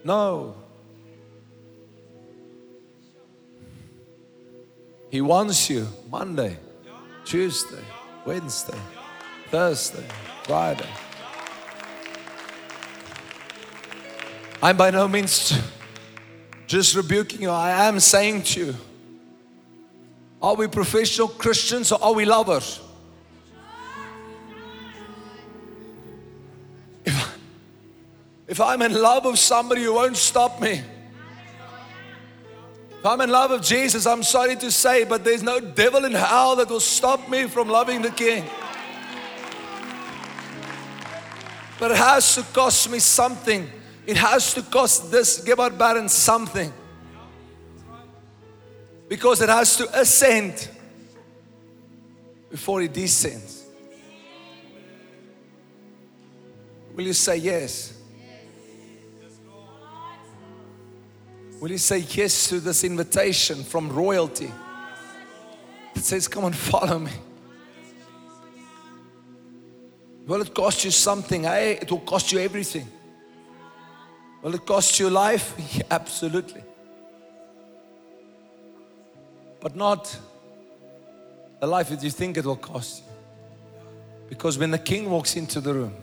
No. 0.03 0.55
He 5.11 5.21
wants 5.21 5.69
you 5.69 5.87
Monday, 6.09 6.57
Tuesday, 7.23 7.83
Wednesday, 8.25 8.79
Thursday, 9.49 10.03
Friday. 10.43 10.89
I'm 14.59 14.75
by 14.75 14.89
no 14.89 15.07
means 15.07 15.53
just 16.73 16.95
rebuking 16.95 17.43
you. 17.43 17.51
I 17.51 17.87
am 17.87 17.99
saying 17.99 18.41
to 18.41 18.65
you 18.65 18.75
are 20.41 20.55
we 20.55 20.67
professional 20.67 21.27
Christians 21.27 21.91
or 21.91 22.03
are 22.03 22.13
we 22.13 22.25
lovers? 22.25 22.81
If, 27.05 27.37
if 28.47 28.59
I'm 28.59 28.81
in 28.81 28.93
love 28.99 29.25
with 29.25 29.37
somebody, 29.37 29.81
you 29.81 29.93
won't 29.93 30.17
stop 30.17 30.59
me. 30.59 30.81
If 32.99 33.05
I'm 33.05 33.21
in 33.21 33.29
love 33.29 33.51
with 33.51 33.61
Jesus, 33.61 34.07
I'm 34.07 34.23
sorry 34.23 34.55
to 34.55 34.71
say, 34.71 35.03
but 35.03 35.23
there's 35.23 35.43
no 35.43 35.59
devil 35.59 36.05
in 36.05 36.13
hell 36.13 36.55
that 36.55 36.69
will 36.69 36.79
stop 36.79 37.29
me 37.29 37.45
from 37.45 37.69
loving 37.69 38.01
the 38.01 38.09
King. 38.09 38.45
But 41.79 41.91
it 41.91 41.97
has 41.97 42.33
to 42.33 42.41
cost 42.41 42.89
me 42.89 42.97
something. 42.97 43.69
It 44.05 44.17
has 44.17 44.53
to 44.53 44.61
cost 44.61 45.11
this 45.11 45.43
Gebhard 45.43 45.77
Baron 45.77 46.09
something. 46.09 46.71
Because 49.07 49.41
it 49.41 49.49
has 49.49 49.77
to 49.77 49.99
ascend 49.99 50.67
before 52.49 52.81
it 52.81 52.93
descends. 52.93 53.65
Will 56.95 57.05
you 57.05 57.13
say 57.13 57.37
yes? 57.37 57.97
Will 61.59 61.71
you 61.71 61.77
say 61.77 61.99
yes 61.99 62.49
to 62.49 62.59
this 62.59 62.83
invitation 62.83 63.63
from 63.63 63.89
royalty 63.89 64.51
that 65.93 66.03
says, 66.03 66.27
Come 66.27 66.45
and 66.45 66.55
follow 66.55 66.99
me? 66.99 67.11
Will 70.27 70.41
it 70.41 70.53
cost 70.53 70.83
you 70.83 70.91
something? 70.91 71.43
Hey, 71.43 71.79
it 71.81 71.89
will 71.89 71.99
cost 71.99 72.31
you 72.31 72.39
everything. 72.39 72.87
Will 74.43 74.53
it 74.55 74.65
cost 74.65 74.99
you 74.99 75.09
life? 75.09 75.55
Yeah, 75.73 75.83
absolutely. 75.89 76.61
But 79.61 79.75
not 79.75 80.15
the 81.61 81.67
life 81.67 81.89
that 81.89 82.03
you 82.03 82.09
think 82.09 82.37
it 82.37 82.45
will 82.45 82.57
cost 82.57 82.99
you. 82.99 83.05
Because 84.27 84.57
when 84.57 84.71
the 84.71 84.77
king 84.77 85.09
walks 85.09 85.37
into 85.37 85.61
the 85.61 85.73
room, 85.73 85.93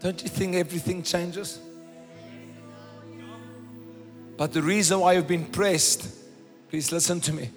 don't 0.00 0.20
you 0.20 0.28
think 0.28 0.56
everything 0.56 1.02
changes? 1.04 1.60
But 4.36 4.52
the 4.52 4.62
reason 4.62 5.00
why 5.00 5.12
you've 5.12 5.28
been 5.28 5.46
pressed, 5.46 6.08
please 6.68 6.90
listen 6.90 7.20
to 7.20 7.32
me. 7.32 7.50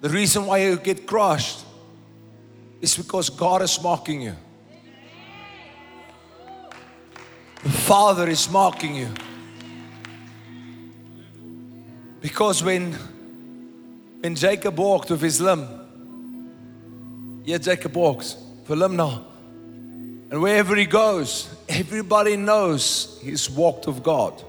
The 0.00 0.08
reason 0.08 0.46
why 0.46 0.58
you 0.58 0.76
get 0.76 1.06
crushed 1.06 1.64
is 2.80 2.96
because 2.96 3.28
God 3.28 3.62
is 3.62 3.82
mocking 3.82 4.22
you. 4.22 4.36
Father 7.86 8.28
is 8.28 8.50
mocking 8.50 8.96
you. 8.96 9.08
Because 12.20 12.60
when, 12.60 12.94
when 14.18 14.34
Jacob 14.34 14.76
walked 14.76 15.08
with 15.08 15.20
his 15.20 15.40
limb, 15.40 15.68
yeah, 17.44 17.58
Jacob 17.58 17.94
walks 17.94 18.38
for 18.64 18.74
limb 18.74 18.96
now. 18.96 19.24
And 20.32 20.42
wherever 20.42 20.74
he 20.74 20.84
goes, 20.84 21.48
everybody 21.68 22.36
knows 22.36 23.20
he's 23.22 23.48
walked 23.48 23.86
with 23.86 24.02
God. 24.02 24.42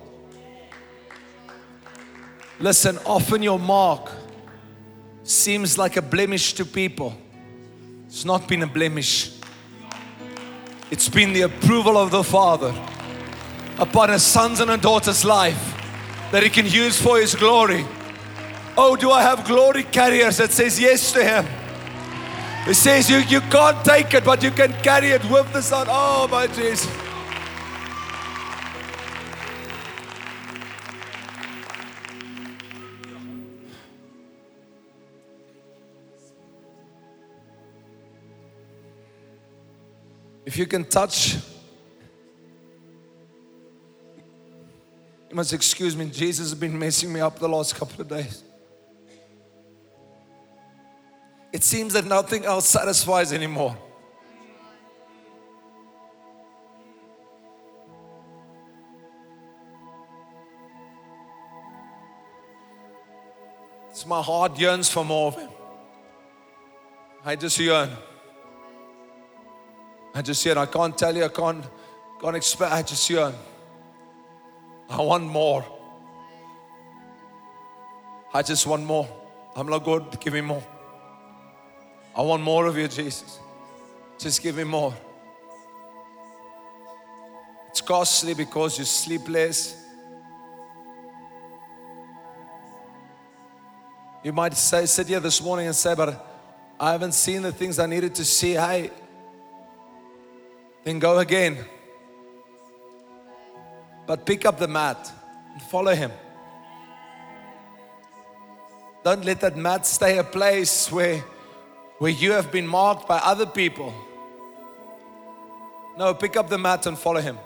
Listen, 2.60 2.98
often 3.06 3.44
your 3.44 3.60
mark 3.60 4.12
seems 5.22 5.78
like 5.78 5.96
a 5.96 6.02
blemish 6.02 6.54
to 6.54 6.66
people. 6.66 7.16
It's 8.08 8.26
not 8.26 8.48
been 8.48 8.64
a 8.64 8.68
blemish, 8.68 9.32
it's 10.90 11.08
been 11.08 11.34
the 11.34 11.42
approval 11.42 12.00
of 12.00 12.10
the 12.10 12.24
Father 12.24 12.74
upon 13.80 14.10
a 14.10 14.20
son's 14.20 14.60
and 14.60 14.72
a 14.72 14.78
daughter's 14.78 15.24
life 15.24 15.76
that 16.32 16.44
he 16.44 16.50
can 16.50 16.66
use 16.66 17.02
for 17.02 17.20
his 17.20 17.36
glory. 17.36 17.86
Oh, 18.78 18.96
do 18.96 19.12
I 19.12 19.22
have 19.22 19.46
glory 19.46 19.84
carriers 19.84 20.38
that 20.38 20.52
says 20.52 20.80
yes 20.80 21.12
to 21.14 21.24
him? 21.24 21.46
He 22.66 22.74
says 22.74 23.10
you, 23.10 23.18
you 23.20 23.42
can't 23.42 23.84
take 23.86 24.14
it, 24.14 24.26
but 24.26 24.44
you 24.44 24.52
can 24.52 24.74
carry 24.84 25.12
it 25.12 25.24
with 25.30 25.52
the 25.54 25.62
Son. 25.62 25.88
Oh, 25.90 26.28
my 26.30 26.48
Jesus. 26.48 26.88
If 40.46 40.58
you 40.58 40.66
can 40.66 40.86
touch, 40.86 41.38
you 45.30 45.36
must 45.36 45.54
excuse 45.54 45.96
me. 45.96 46.10
Jesus 46.10 46.50
has 46.50 46.60
been 46.60 46.78
messing 46.78 47.12
me 47.12 47.20
up 47.20 47.38
the 47.40 47.50
last 47.50 47.76
couple 47.76 48.02
of 48.02 48.08
days. 48.08 48.44
It 51.52 51.64
seems 51.64 51.94
that 51.94 52.06
nothing 52.06 52.46
else 52.46 52.68
satisfies 52.68 53.34
anymore. 53.34 53.78
It's 63.90 64.06
my 64.06 64.22
heart 64.22 64.60
yearns 64.60 64.90
for 64.90 65.04
more 65.04 65.30
of 65.30 65.36
Him. 65.36 65.50
I 67.26 67.36
just 67.36 67.58
yearn. 67.58 67.90
I 70.14 70.22
just 70.22 70.46
yearn. 70.46 70.60
I 70.60 70.68
can't 70.68 70.96
tell 70.96 71.16
you, 71.16 71.26
I 71.26 71.30
can't, 71.30 71.66
can't 72.22 72.36
explain. 72.36 72.72
I 72.72 72.84
just 72.84 73.10
yearn. 73.10 73.34
I 74.90 75.02
want 75.02 75.24
more. 75.24 75.66
I 78.34 78.42
just 78.42 78.66
want 78.68 78.84
more. 78.84 79.08
I'm 79.56 79.68
like, 79.68 79.84
God, 79.84 80.20
give 80.20 80.34
me 80.34 80.42
more. 80.42 80.64
I 82.16 82.22
want 82.22 82.44
more 82.44 82.66
of 82.66 82.78
you, 82.78 82.88
Jesus. 82.88 83.40
Just 84.18 84.42
give 84.42 84.58
me 84.58 84.64
more. 84.64 84.94
It's 87.70 87.82
costly 87.82 88.34
because 88.34 88.80
you 88.80 88.86
sleep 88.86 89.28
less. 89.30 89.84
You 94.24 94.34
might 94.34 94.56
say, 94.56 94.86
sit 94.86 95.08
here 95.08 95.20
this 95.20 95.42
morning 95.42 95.68
and 95.68 95.76
say, 95.76 95.94
but 95.96 96.26
I 96.80 96.92
haven't 96.92 97.14
seen 97.14 97.44
the 97.44 97.52
things 97.52 97.80
I 97.80 97.86
needed 97.86 98.16
to 98.16 98.26
see. 98.26 98.54
Hey, 98.54 98.92
then 100.84 101.00
go 101.00 101.20
again. 101.20 101.66
But 104.08 104.26
pick 104.26 104.46
up 104.46 104.58
the 104.58 104.70
mat 104.70 105.12
and 105.54 105.62
follow 105.62 105.94
him. 105.94 106.12
Don't 109.04 109.24
let 109.26 109.42
that 109.42 109.56
mat 109.56 109.86
stay 109.86 110.18
a 110.18 110.24
place 110.24 110.92
where, 110.92 111.20
where 112.00 112.12
you 112.12 112.32
have 112.32 112.52
been 112.52 112.66
marked 112.66 113.08
by 113.08 113.20
other 113.20 113.46
people. 113.46 113.94
No, 115.98 116.14
pick 116.14 116.38
up 116.38 116.50
the 116.50 116.58
mat 116.58 116.86
and 116.86 116.98
follow 116.98 117.22
him. 117.22 117.38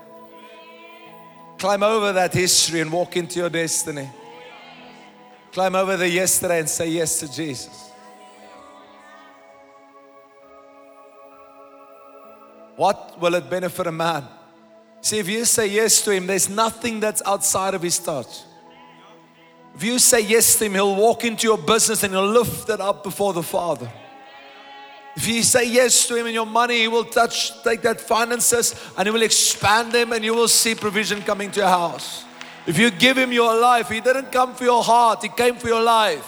Climb 1.57 1.83
over 1.83 2.13
that 2.13 2.33
history 2.33 2.81
and 2.81 2.91
walk 2.91 3.17
into 3.17 3.39
your 3.39 3.49
destiny. 3.49 4.09
Climb 5.51 5.75
over 5.75 5.97
the 5.97 6.09
yesterday 6.09 6.59
and 6.59 6.69
say 6.69 6.89
yes 6.89 7.19
to 7.19 7.31
Jesus. 7.31 7.91
What 12.75 13.19
will 13.19 13.35
it 13.35 13.49
benefit 13.49 13.87
a 13.87 13.91
man? 13.91 14.27
See, 15.01 15.17
if 15.17 15.27
you 15.27 15.45
say 15.45 15.67
yes 15.67 16.01
to 16.03 16.11
him, 16.11 16.27
there's 16.27 16.47
nothing 16.47 16.99
that's 16.99 17.21
outside 17.25 17.73
of 17.73 17.81
his 17.81 17.97
touch. 17.97 18.43
If 19.75 19.83
you 19.83 19.99
say 19.99 20.21
yes 20.21 20.57
to 20.59 20.65
him, 20.65 20.73
he'll 20.73 20.95
walk 20.95 21.23
into 21.23 21.47
your 21.47 21.57
business 21.57 22.03
and 22.03 22.13
he'll 22.13 22.27
lift 22.27 22.69
it 22.69 22.79
up 22.79 23.03
before 23.03 23.33
the 23.33 23.41
Father. 23.41 23.91
If 25.15 25.27
you 25.27 25.43
say 25.43 25.67
yes 25.67 26.07
to 26.07 26.15
him 26.15 26.27
in 26.27 26.33
your 26.33 26.45
money, 26.45 26.79
he 26.79 26.87
will 26.87 27.03
touch, 27.03 27.61
take 27.63 27.81
that 27.81 27.99
finances 27.99 28.75
and 28.97 29.07
he 29.07 29.11
will 29.11 29.23
expand 29.23 29.91
them 29.91 30.13
and 30.13 30.23
you 30.23 30.33
will 30.33 30.47
see 30.47 30.75
provision 30.75 31.21
coming 31.21 31.51
to 31.51 31.61
your 31.61 31.69
house. 31.69 32.23
If 32.67 32.77
you 32.77 32.91
give 32.91 33.17
him 33.17 33.31
your 33.31 33.59
life, 33.59 33.89
he 33.89 34.01
didn't 34.01 34.31
come 34.31 34.53
for 34.53 34.63
your 34.63 34.83
heart, 34.83 35.23
he 35.23 35.29
came 35.29 35.55
for 35.55 35.67
your 35.67 35.81
life. 35.81 36.27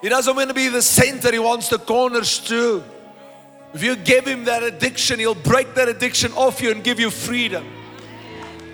He 0.00 0.08
doesn't 0.08 0.34
want 0.34 0.48
to 0.48 0.54
be 0.54 0.68
the 0.68 0.82
center, 0.82 1.30
he 1.30 1.38
wants 1.38 1.68
the 1.68 1.78
corners 1.78 2.38
too. 2.38 2.82
If 3.74 3.84
you 3.84 3.94
give 3.94 4.26
him 4.26 4.44
that 4.46 4.62
addiction, 4.62 5.20
he'll 5.20 5.34
break 5.34 5.74
that 5.74 5.88
addiction 5.88 6.32
off 6.32 6.60
you 6.60 6.72
and 6.72 6.82
give 6.82 6.98
you 6.98 7.10
freedom. 7.10 7.64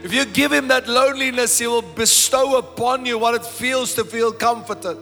If 0.06 0.14
you 0.14 0.24
give 0.24 0.52
him 0.52 0.68
that 0.68 0.86
loneliness, 0.86 1.58
he 1.58 1.66
will 1.66 1.82
bestow 1.82 2.58
upon 2.58 3.06
you 3.06 3.18
what 3.18 3.34
it 3.34 3.44
feels 3.44 3.92
to 3.94 4.04
feel 4.04 4.30
comforted. 4.30 4.96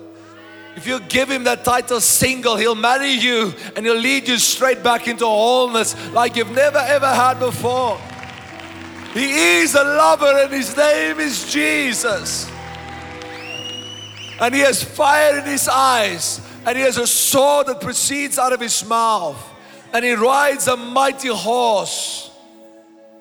If 0.77 0.87
you 0.87 0.99
give 0.99 1.31
him 1.31 1.45
that 1.45 1.63
title 1.63 2.01
single, 2.01 2.57
he'll 2.57 2.75
marry 2.75 3.11
you 3.11 3.53
and 3.77 3.85
he'll 3.85 3.99
lead 3.99 4.27
you 4.27 4.39
straight 4.39 4.83
back 4.83 5.07
into 5.07 5.27
wholeness 5.27 5.95
like 6.13 6.37
you've 6.37 6.53
never 6.53 6.79
ever 6.79 7.07
had 7.07 7.39
before. 7.39 8.01
He 9.13 9.59
is 9.59 9.75
a 9.75 9.85
lover 9.85 10.39
and 10.39 10.51
his 10.51 10.75
name 10.75 11.21
is 11.21 11.53
Jesus. 11.53 12.51
And 14.41 14.55
he 14.55 14.63
has 14.63 14.83
fire 14.83 15.37
in 15.37 15.45
his 15.45 15.69
eyes 15.69 16.41
and 16.65 16.79
he 16.79 16.83
has 16.83 16.97
a 16.97 17.07
sword 17.07 17.67
that 17.67 17.83
proceeds 17.83 18.39
out 18.39 18.55
of 18.55 18.61
his 18.61 18.83
mouth. 18.87 19.37
And 19.93 20.03
he 20.03 20.15
rides 20.15 20.67
a 20.67 20.79
mighty 20.79 21.29
horse 21.29 22.31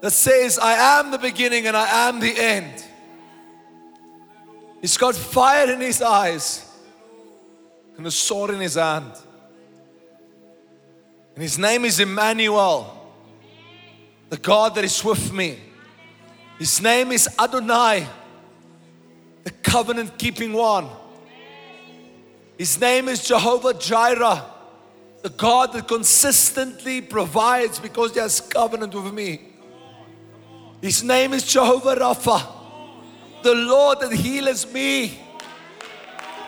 that 0.04 0.12
says, 0.12 0.60
I 0.60 1.00
am 1.00 1.12
the 1.12 1.18
beginning 1.18 1.66
and 1.66 1.78
I 1.78 2.10
am 2.10 2.20
the 2.20 2.38
end. 2.38 2.84
He's 4.82 4.98
got 4.98 5.16
fire 5.16 5.72
in 5.72 5.80
his 5.80 6.02
eyes 6.02 6.70
and 7.96 8.06
a 8.06 8.12
sword 8.12 8.50
in 8.50 8.60
his 8.60 8.76
hand. 8.76 9.13
And 11.36 11.42
his 11.42 11.58
name 11.58 11.86
is 11.86 12.02
Emmanuel, 12.02 13.13
the 14.30 14.36
God 14.36 14.76
that 14.76 14.84
is 14.84 15.02
with 15.06 15.32
me. 15.32 15.58
His 16.60 16.82
name 16.82 17.13
is 17.13 17.30
Adonai, 17.39 18.06
the 19.46 19.52
covenant 19.52 20.18
keeping 20.18 20.52
one. 20.52 20.89
His 22.58 22.78
name 22.78 23.08
is 23.08 23.26
Jehovah 23.26 23.74
Jireh, 23.74 24.44
the 25.22 25.30
God 25.30 25.72
that 25.72 25.88
consistently 25.88 27.00
provides 27.00 27.80
because 27.80 28.13
He 28.13 28.20
has 28.20 28.42
covenant 28.42 28.94
with 28.94 29.13
me. 29.13 29.53
His 30.84 31.02
name 31.02 31.32
is 31.32 31.43
Jehovah 31.43 31.96
Rapha, 31.96 32.46
the 33.41 33.56
Lord 33.56 34.02
that 34.02 34.12
heals 34.12 34.67
me. 34.74 35.17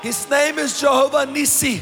His 0.02 0.30
name 0.30 0.60
is 0.60 0.78
Jehovah 0.78 1.26
Nissi, 1.26 1.82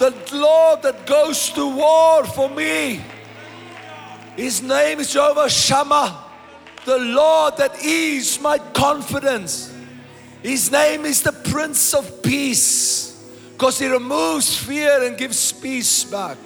the 0.00 0.10
Lord 0.36 0.82
that 0.82 1.06
goes 1.06 1.50
to 1.50 1.64
war 1.76 2.24
for 2.24 2.50
me. 2.50 3.00
His 4.34 4.60
name 4.60 4.98
is 4.98 5.12
Jehovah 5.12 5.48
Shammah, 5.48 6.18
the 6.84 6.98
Lord 6.98 7.56
that 7.58 7.80
is 7.84 8.40
my 8.40 8.58
confidence. 8.58 9.72
His 10.42 10.72
name 10.72 11.04
is 11.04 11.22
the 11.22 11.30
Prince 11.30 11.94
of 11.94 12.20
Peace 12.20 13.30
because 13.52 13.78
he 13.78 13.86
removes 13.86 14.56
fear 14.56 15.04
and 15.04 15.16
gives 15.16 15.52
peace 15.52 16.02
back. 16.02 16.36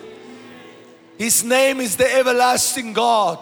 His 1.16 1.42
name 1.42 1.80
is 1.80 1.96
the 1.96 2.14
everlasting 2.14 2.92
God 2.92 3.38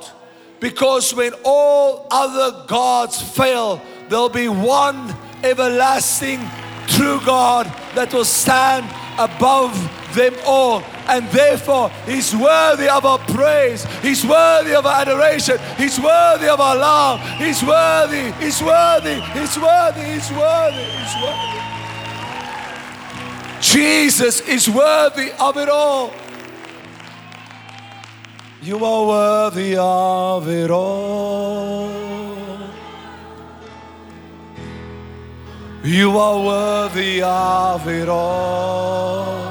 because 0.62 1.12
when 1.12 1.33
all 1.44 2.07
other 2.09 2.64
gods 2.68 3.20
fail, 3.20 3.83
there'll 4.09 4.29
be 4.29 4.48
one 4.48 5.12
everlasting 5.42 6.38
true 6.87 7.20
God 7.27 7.66
that 7.96 8.14
will 8.14 8.25
stand 8.25 8.87
above 9.18 9.75
them 10.14 10.35
all. 10.46 10.81
And 11.09 11.27
therefore, 11.31 11.90
He's 12.07 12.35
worthy 12.35 12.88
of 12.88 13.05
our 13.05 13.18
praise. 13.18 13.85
He's 14.03 14.25
worthy 14.25 14.72
of 14.72 14.87
our 14.87 15.01
adoration. 15.01 15.59
He's 15.77 15.98
worthy 15.98 16.46
of 16.46 16.61
our 16.61 16.77
love. 16.77 17.20
He's 17.38 17.61
worthy. 17.64 18.31
He's 18.38 18.62
worthy. 18.62 19.20
He's 19.35 19.59
worthy. 19.59 20.01
He's 20.01 20.31
worthy. 20.31 20.85
He's 20.85 21.14
worthy. 21.22 21.62
Jesus 23.61 24.40
is 24.42 24.70
worthy 24.70 25.33
of 25.40 25.57
it 25.57 25.68
all. 25.68 26.12
You 28.62 28.85
are 28.85 29.07
worthy 29.09 29.77
of 29.77 30.48
it 30.48 30.70
all. 30.70 31.90
You 35.83 36.16
are 36.16 36.46
worthy 36.46 37.22
of 37.22 37.88
it 37.88 38.09
all. 38.09 39.42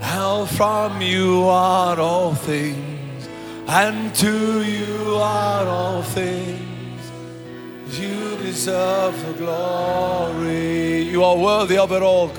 And 0.00 0.48
from 0.48 1.02
you 1.02 1.44
are 1.44 2.00
all 2.00 2.34
things, 2.34 3.28
and 3.66 4.14
to 4.14 4.62
you 4.62 5.16
are 5.16 5.66
all 5.66 6.02
things. 6.02 7.02
You 7.90 8.38
deserve 8.38 9.14
the 9.26 9.34
glory. 9.34 11.02
You 11.02 11.22
are 11.22 11.36
worthy 11.36 11.76
of 11.76 11.92
it 11.92 12.00
all. 12.00 12.30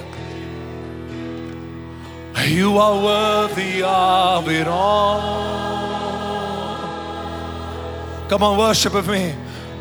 You 2.48 2.78
are 2.78 3.04
worthy 3.04 3.84
of 3.84 4.48
it 4.50 4.68
all. 4.68 5.20
Come 8.30 8.44
on, 8.44 8.58
worship 8.58 8.94
with 8.94 9.08
me. 9.10 9.34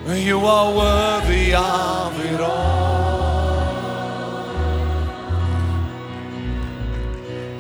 You 0.07 0.41
are 0.41 0.75
worthy 0.75 1.55
of 1.55 2.25
it 2.25 2.41
all. 2.41 2.89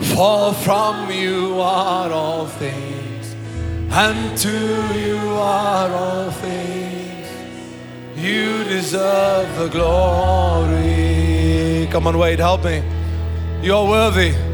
For 0.00 0.52
from 0.54 1.10
you 1.10 1.60
are 1.60 2.10
all 2.10 2.46
things, 2.46 3.34
and 3.90 4.36
to 4.38 4.50
you 4.98 5.18
are 5.18 5.90
all 5.90 6.30
things. 6.30 7.28
You 8.16 8.64
deserve 8.64 9.56
the 9.58 9.68
glory. 9.68 10.88
Come 11.90 12.06
on, 12.06 12.16
Wade, 12.18 12.40
help 12.40 12.64
me. 12.64 12.82
You 13.62 13.74
are 13.76 13.86
worthy. 13.86 14.47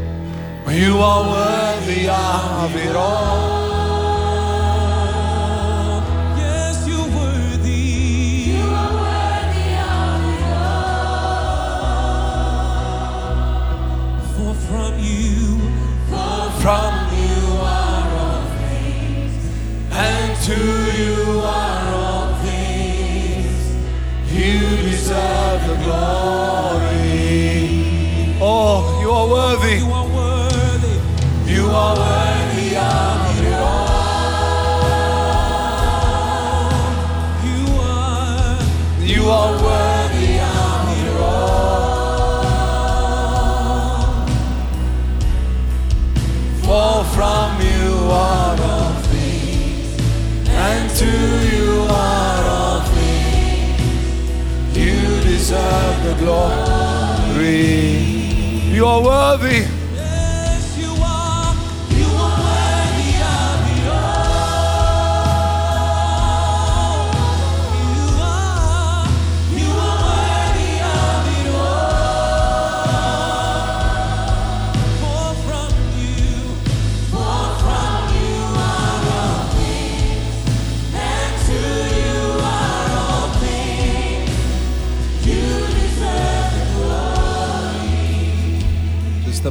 You 0.67 0.97
are 0.97 1.23
worthy 1.29 2.09
of 2.09 2.75
it 2.75 2.95
all. 2.95 3.55
Yes, 6.35 6.85
you're 6.87 7.07
worthy. 7.15 7.71
You 8.51 8.63
are 8.63 8.93
worthy 8.93 9.75
of 9.77 10.25
it 10.33 10.43
all. 10.57 11.05
For 14.35 14.53
from 14.67 14.93
you, 14.99 15.59
for 16.09 16.51
From 16.59 16.93
you 17.15 17.41
are 17.61 18.09
all 18.17 18.43
things, 18.57 19.33
and 19.91 20.29
to 20.47 20.59
you 20.99 21.17
are 21.41 21.87
all 21.93 22.27
things. 22.43 23.61
You 24.33 24.59
deserve 24.89 25.61
the 25.67 25.75
glory. 25.85 27.05
Oh, 28.41 28.99
you 29.01 29.09
are 29.11 29.27
worthy. 29.29 29.75
you 29.77 29.85
are 29.85 29.93
worthy. 29.93 30.04
Glory. 56.25 57.65
You 58.73 58.85
are 58.85 59.01
worthy. 59.01 59.74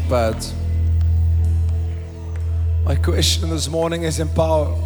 The. 0.00 0.52
My 2.84 2.96
question 2.96 3.50
this 3.50 3.68
morning 3.68 4.02
is 4.02 4.20
empower. 4.20 4.76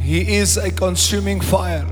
He 0.00 0.34
is 0.36 0.56
a 0.56 0.70
consuming 0.70 1.40
fire. 1.40 1.86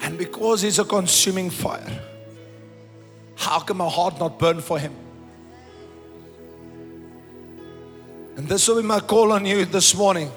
And 0.00 0.16
because 0.16 0.62
He's 0.62 0.78
a 0.78 0.84
consuming 0.84 1.50
fire, 1.50 2.00
how 3.36 3.60
can 3.60 3.76
my 3.76 3.88
heart 3.88 4.18
not 4.18 4.38
burn 4.38 4.60
for 4.60 4.78
Him? 4.78 4.94
And 8.36 8.48
this 8.48 8.66
will 8.68 8.80
be 8.80 8.86
my 8.86 9.00
call 9.00 9.32
on 9.32 9.44
you 9.44 9.64
this 9.64 9.94
morning 9.94 10.30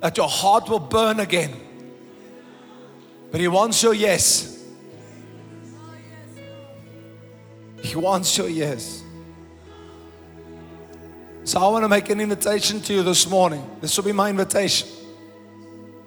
that 0.00 0.16
your 0.16 0.28
heart 0.28 0.68
will 0.68 0.78
burn 0.78 1.20
again. 1.20 1.67
But 3.30 3.40
He 3.40 3.48
wants 3.48 3.82
your 3.82 3.94
yes. 3.94 4.64
He 7.82 7.96
wants 7.96 8.36
your 8.36 8.48
yes. 8.48 9.02
So 11.44 11.60
I 11.60 11.68
want 11.68 11.84
to 11.84 11.88
make 11.88 12.10
an 12.10 12.20
invitation 12.20 12.80
to 12.82 12.92
you 12.92 13.02
this 13.02 13.28
morning. 13.28 13.64
This 13.80 13.96
will 13.96 14.04
be 14.04 14.12
my 14.12 14.30
invitation. 14.30 14.88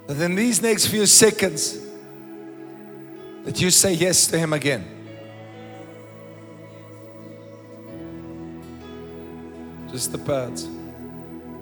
That 0.08 0.20
in 0.22 0.36
these 0.36 0.62
next 0.62 0.88
few 0.88 1.06
seconds, 1.06 1.80
that 3.44 3.60
you 3.60 3.72
say 3.72 3.94
yes 3.94 4.28
to 4.28 4.38
Him 4.38 4.54
again. 4.54 4.86
Just 9.92 10.12
the 10.12 10.20
pads. 10.20 10.68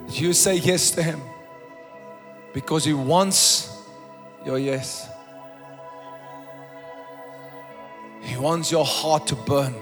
That 0.08 0.20
you 0.20 0.34
say 0.34 0.56
yes 0.56 0.92
to 0.92 1.04
Him 1.04 1.22
because 2.54 2.84
He 2.84 2.94
wants 2.94 3.76
your 4.46 4.60
yes. 4.60 5.10
He 8.22 8.38
wants 8.38 8.72
your 8.72 8.86
heart 8.86 9.28
to 9.28 9.36
burn. 9.36 9.76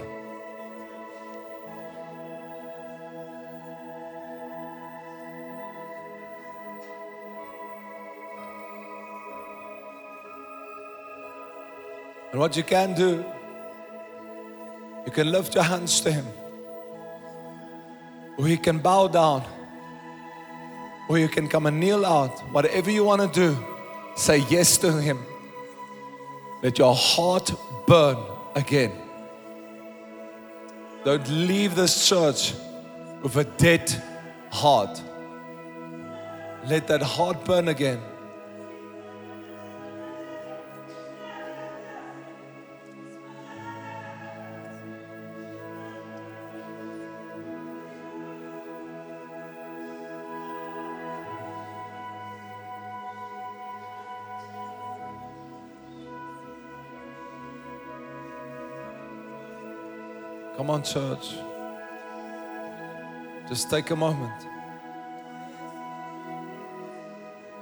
And 12.31 12.41
what 12.41 12.55
you 12.55 12.63
can 12.63 12.93
do, 12.93 13.25
you 15.05 15.11
can 15.11 15.31
lift 15.31 15.55
your 15.55 15.63
hands 15.63 16.01
to 16.01 16.11
Him, 16.11 16.25
or 18.37 18.47
you 18.47 18.57
can 18.57 18.79
bow 18.79 19.07
down, 19.07 19.43
or 21.09 21.17
you 21.17 21.29
can 21.29 21.47
come 21.47 21.65
and 21.65 21.79
kneel 21.79 22.05
out. 22.05 22.37
Whatever 22.51 22.91
you 22.91 23.03
want 23.05 23.21
to 23.21 23.27
do, 23.27 23.57
say 24.15 24.43
yes 24.49 24.77
to 24.79 24.91
Him. 25.01 25.25
Let 26.61 26.79
your 26.79 26.95
heart 26.95 27.53
burn 27.85 28.17
again. 28.55 28.91
Don't 31.05 31.27
leave 31.29 31.75
this 31.75 32.09
church 32.09 32.53
with 33.21 33.35
a 33.37 33.43
dead 33.43 33.89
heart. 34.51 35.01
Let 36.65 36.87
that 36.87 37.01
heart 37.01 37.45
burn 37.45 37.67
again. 37.67 38.01
Come 60.57 60.71
on, 60.71 60.81
church. 60.81 61.35
Just 63.47 63.69
take 63.69 63.91
a 63.91 63.95
moment. 63.95 64.47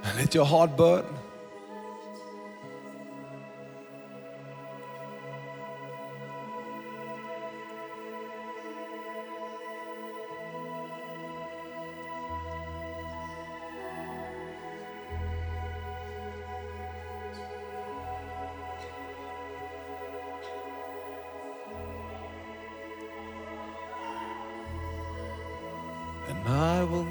And 0.03 0.17
let 0.17 0.33
your 0.33 0.45
heart 0.45 0.77
burn. 0.77 1.05
I 26.47 26.83
will. 26.83 27.07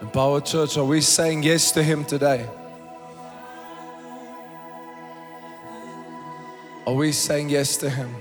Empower 0.00 0.40
Church, 0.40 0.76
are 0.76 0.84
we 0.84 1.00
saying 1.00 1.44
yes 1.44 1.70
to 1.72 1.82
Him 1.82 2.04
today? 2.04 2.48
Are 6.84 6.94
we 6.94 7.12
saying 7.12 7.50
yes 7.50 7.76
to 7.78 7.88
Him? 7.88 8.12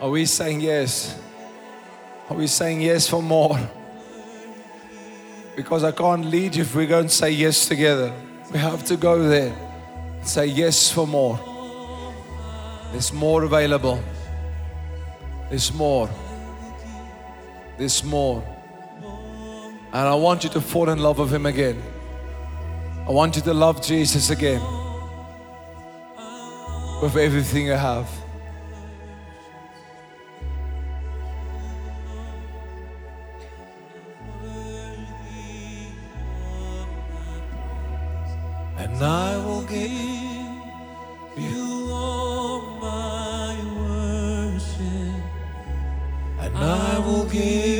Are 0.00 0.08
we 0.08 0.24
saying 0.24 0.62
yes? 0.62 1.20
Are 2.30 2.36
we 2.36 2.46
saying 2.46 2.80
yes 2.80 3.06
for 3.06 3.22
more? 3.22 3.58
Because 5.62 5.84
I 5.84 5.92
can't 5.92 6.24
lead 6.24 6.56
you 6.56 6.62
if 6.62 6.74
we 6.74 6.86
don't 6.86 7.10
say 7.10 7.30
yes 7.32 7.68
together. 7.68 8.10
We 8.50 8.58
have 8.58 8.82
to 8.84 8.96
go 8.96 9.28
there. 9.28 9.54
Say 10.22 10.46
yes 10.46 10.90
for 10.90 11.06
more. 11.06 11.38
There's 12.92 13.12
more 13.12 13.44
available. 13.44 14.02
There's 15.50 15.70
more. 15.74 16.08
There's 17.76 18.02
more. 18.02 18.42
And 19.92 20.08
I 20.08 20.14
want 20.14 20.44
you 20.44 20.50
to 20.50 20.62
fall 20.62 20.88
in 20.88 20.98
love 20.98 21.18
with 21.18 21.30
Him 21.30 21.44
again. 21.44 21.82
I 23.06 23.10
want 23.10 23.36
you 23.36 23.42
to 23.42 23.52
love 23.52 23.82
Jesus 23.82 24.30
again. 24.30 24.62
With 27.02 27.16
everything 27.16 27.66
you 27.66 27.72
have. 27.72 28.08
And 39.00 39.08
I 39.08 39.38
will 39.38 39.62
give 39.62 39.80
You 41.34 41.90
are 41.90 42.60
my 42.82 43.56
worship. 43.80 45.22
and 46.38 46.54
I 46.58 46.98
will 46.98 47.24
give 47.24 47.79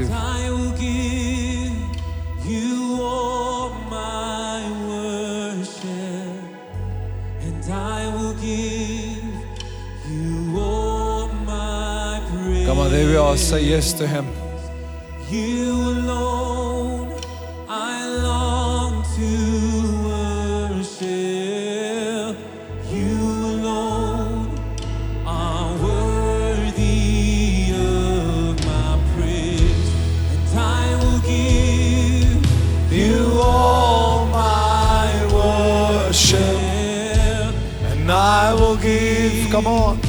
give. 0.00 0.12
I 0.12 0.50
will 0.50 0.72
give 0.72 1.72
you 2.46 3.02
all 3.02 3.70
my 3.90 4.60
worship, 4.88 5.84
and 7.40 7.64
I 7.72 8.08
will 8.16 8.34
give 8.34 9.24
you 10.10 10.58
all 10.58 11.28
my 11.28 12.20
praise. 12.30 12.66
Come 12.66 12.78
on, 12.78 12.90
there 12.90 13.06
we 13.06 13.16
are. 13.16 13.36
Say 13.36 13.62
yes 13.64 13.92
to 13.94 14.06
Him. 14.06 14.26
You 15.30 15.72
alone 15.72 16.29
Come 39.60 39.66
on, 39.66 39.99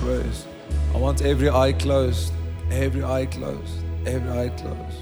praise. 0.00 0.46
I 0.94 0.98
want 0.98 1.22
every 1.22 1.50
eye 1.50 1.72
closed, 1.72 2.32
every 2.70 3.02
eye 3.02 3.26
closed, 3.26 3.82
every 4.06 4.30
eye 4.30 4.50
closed. 4.50 4.96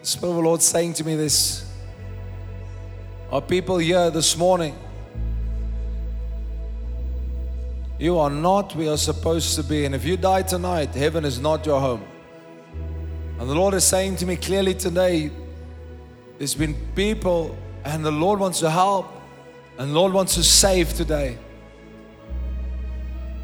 The 0.00 0.06
Spirit 0.06 0.30
of 0.30 0.36
the 0.36 0.42
Lord 0.42 0.62
saying 0.62 0.92
to 0.94 1.04
me 1.04 1.16
this. 1.16 1.68
Are 3.32 3.42
people 3.42 3.78
here 3.78 4.10
this 4.12 4.36
morning? 4.36 4.76
You 7.98 8.18
are 8.18 8.30
not 8.30 8.74
where 8.74 8.86
you're 8.86 8.96
supposed 8.96 9.54
to 9.56 9.62
be. 9.62 9.84
And 9.84 9.94
if 9.94 10.04
you 10.04 10.16
die 10.16 10.42
tonight, 10.42 10.94
heaven 10.94 11.24
is 11.24 11.38
not 11.38 11.64
your 11.64 11.80
home. 11.80 12.04
And 13.38 13.48
the 13.48 13.54
Lord 13.54 13.74
is 13.74 13.84
saying 13.84 14.16
to 14.16 14.26
me 14.26 14.36
clearly 14.36 14.74
today, 14.74 15.30
there's 16.38 16.54
been 16.54 16.74
people, 16.96 17.56
and 17.84 18.04
the 18.04 18.10
Lord 18.10 18.40
wants 18.40 18.58
to 18.60 18.70
help, 18.70 19.12
and 19.78 19.90
the 19.90 19.94
Lord 19.94 20.12
wants 20.12 20.34
to 20.34 20.42
save 20.42 20.94
today. 20.94 21.38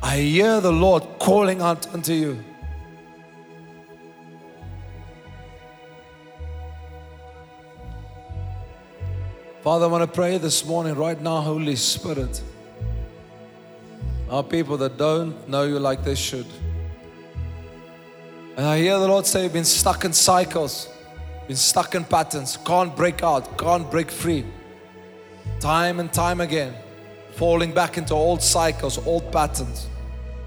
I 0.02 0.16
hear 0.16 0.60
the 0.60 0.72
Lord 0.72 1.04
calling 1.18 1.60
out 1.60 1.92
unto 1.94 2.12
you. 2.12 2.44
Father, 9.62 9.84
I 9.84 9.88
want 9.88 10.02
to 10.02 10.12
pray 10.12 10.38
this 10.38 10.64
morning, 10.64 10.94
right 10.94 11.20
now, 11.20 11.40
Holy 11.40 11.76
Spirit. 11.76 12.42
Our 14.30 14.44
people 14.44 14.76
that 14.76 14.96
don't 14.96 15.48
know 15.48 15.64
you 15.64 15.80
like 15.80 16.04
they 16.04 16.14
should. 16.14 16.46
And 18.56 18.64
I 18.64 18.78
hear 18.78 18.96
the 18.96 19.08
Lord 19.08 19.26
say, 19.26 19.42
You've 19.42 19.52
been 19.52 19.64
stuck 19.64 20.04
in 20.04 20.12
cycles, 20.12 20.88
been 21.48 21.56
stuck 21.56 21.96
in 21.96 22.04
patterns, 22.04 22.56
can't 22.64 22.94
break 22.94 23.24
out, 23.24 23.58
can't 23.58 23.90
break 23.90 24.08
free. 24.08 24.46
Time 25.58 25.98
and 25.98 26.12
time 26.12 26.40
again, 26.40 26.76
falling 27.32 27.72
back 27.72 27.98
into 27.98 28.14
old 28.14 28.40
cycles, 28.40 29.04
old 29.04 29.32
patterns. 29.32 29.88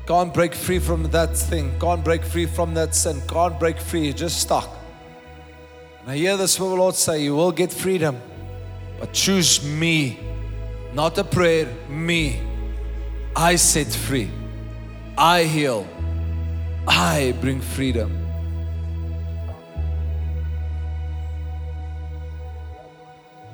Can't 0.08 0.34
break 0.34 0.56
free 0.56 0.80
from 0.80 1.04
that 1.12 1.36
thing, 1.36 1.78
can't 1.78 2.06
break 2.06 2.24
free 2.24 2.46
from 2.46 2.74
that 2.76 2.96
sin, 2.96 3.22
can't 3.28 3.60
break 3.60 3.82
free, 3.82 4.06
you're 4.06 4.14
just 4.14 4.40
stuck. 4.40 4.70
And 6.02 6.12
I 6.12 6.16
hear 6.16 6.38
the 6.38 6.48
Spirit 6.48 6.76
Lord 6.76 6.96
say, 6.96 7.22
You 7.22 7.36
will 7.36 7.52
get 7.52 7.74
freedom, 7.74 8.22
but 8.98 9.12
choose 9.12 9.62
me, 9.62 10.20
not 10.94 11.18
a 11.18 11.26
prayer, 11.26 11.68
me. 11.90 12.53
I 13.36 13.56
set 13.56 13.88
free, 13.88 14.30
I 15.18 15.44
heal, 15.44 15.88
I 16.88 17.34
bring 17.42 17.62
freedom. 17.62 18.24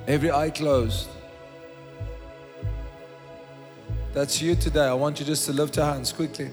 Every 0.06 0.32
eye 0.32 0.50
closed. 0.50 1.08
That's 4.12 4.42
you 4.42 4.56
today. 4.56 4.86
I 4.86 4.94
want 4.94 5.20
you 5.20 5.26
just 5.26 5.46
to 5.46 5.54
lift 5.54 5.78
your 5.78 5.86
hands 5.86 6.12
quickly. 6.12 6.50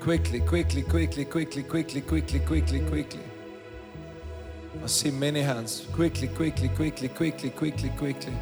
Quickly, 0.00 0.40
quickly, 0.40 0.82
quickly, 0.82 1.24
quickly, 1.24 1.62
quickly, 1.62 2.02
quickly, 2.02 2.40
quickly, 2.40 2.80
quickly. 2.80 3.22
I 4.82 4.86
see 4.86 5.10
many 5.10 5.40
hands. 5.40 5.86
Quickly, 5.92 6.28
quickly, 6.28 6.68
quickly, 6.68 7.08
quickly, 7.08 7.48
quickly, 7.48 7.88
quickly. 7.96 8.34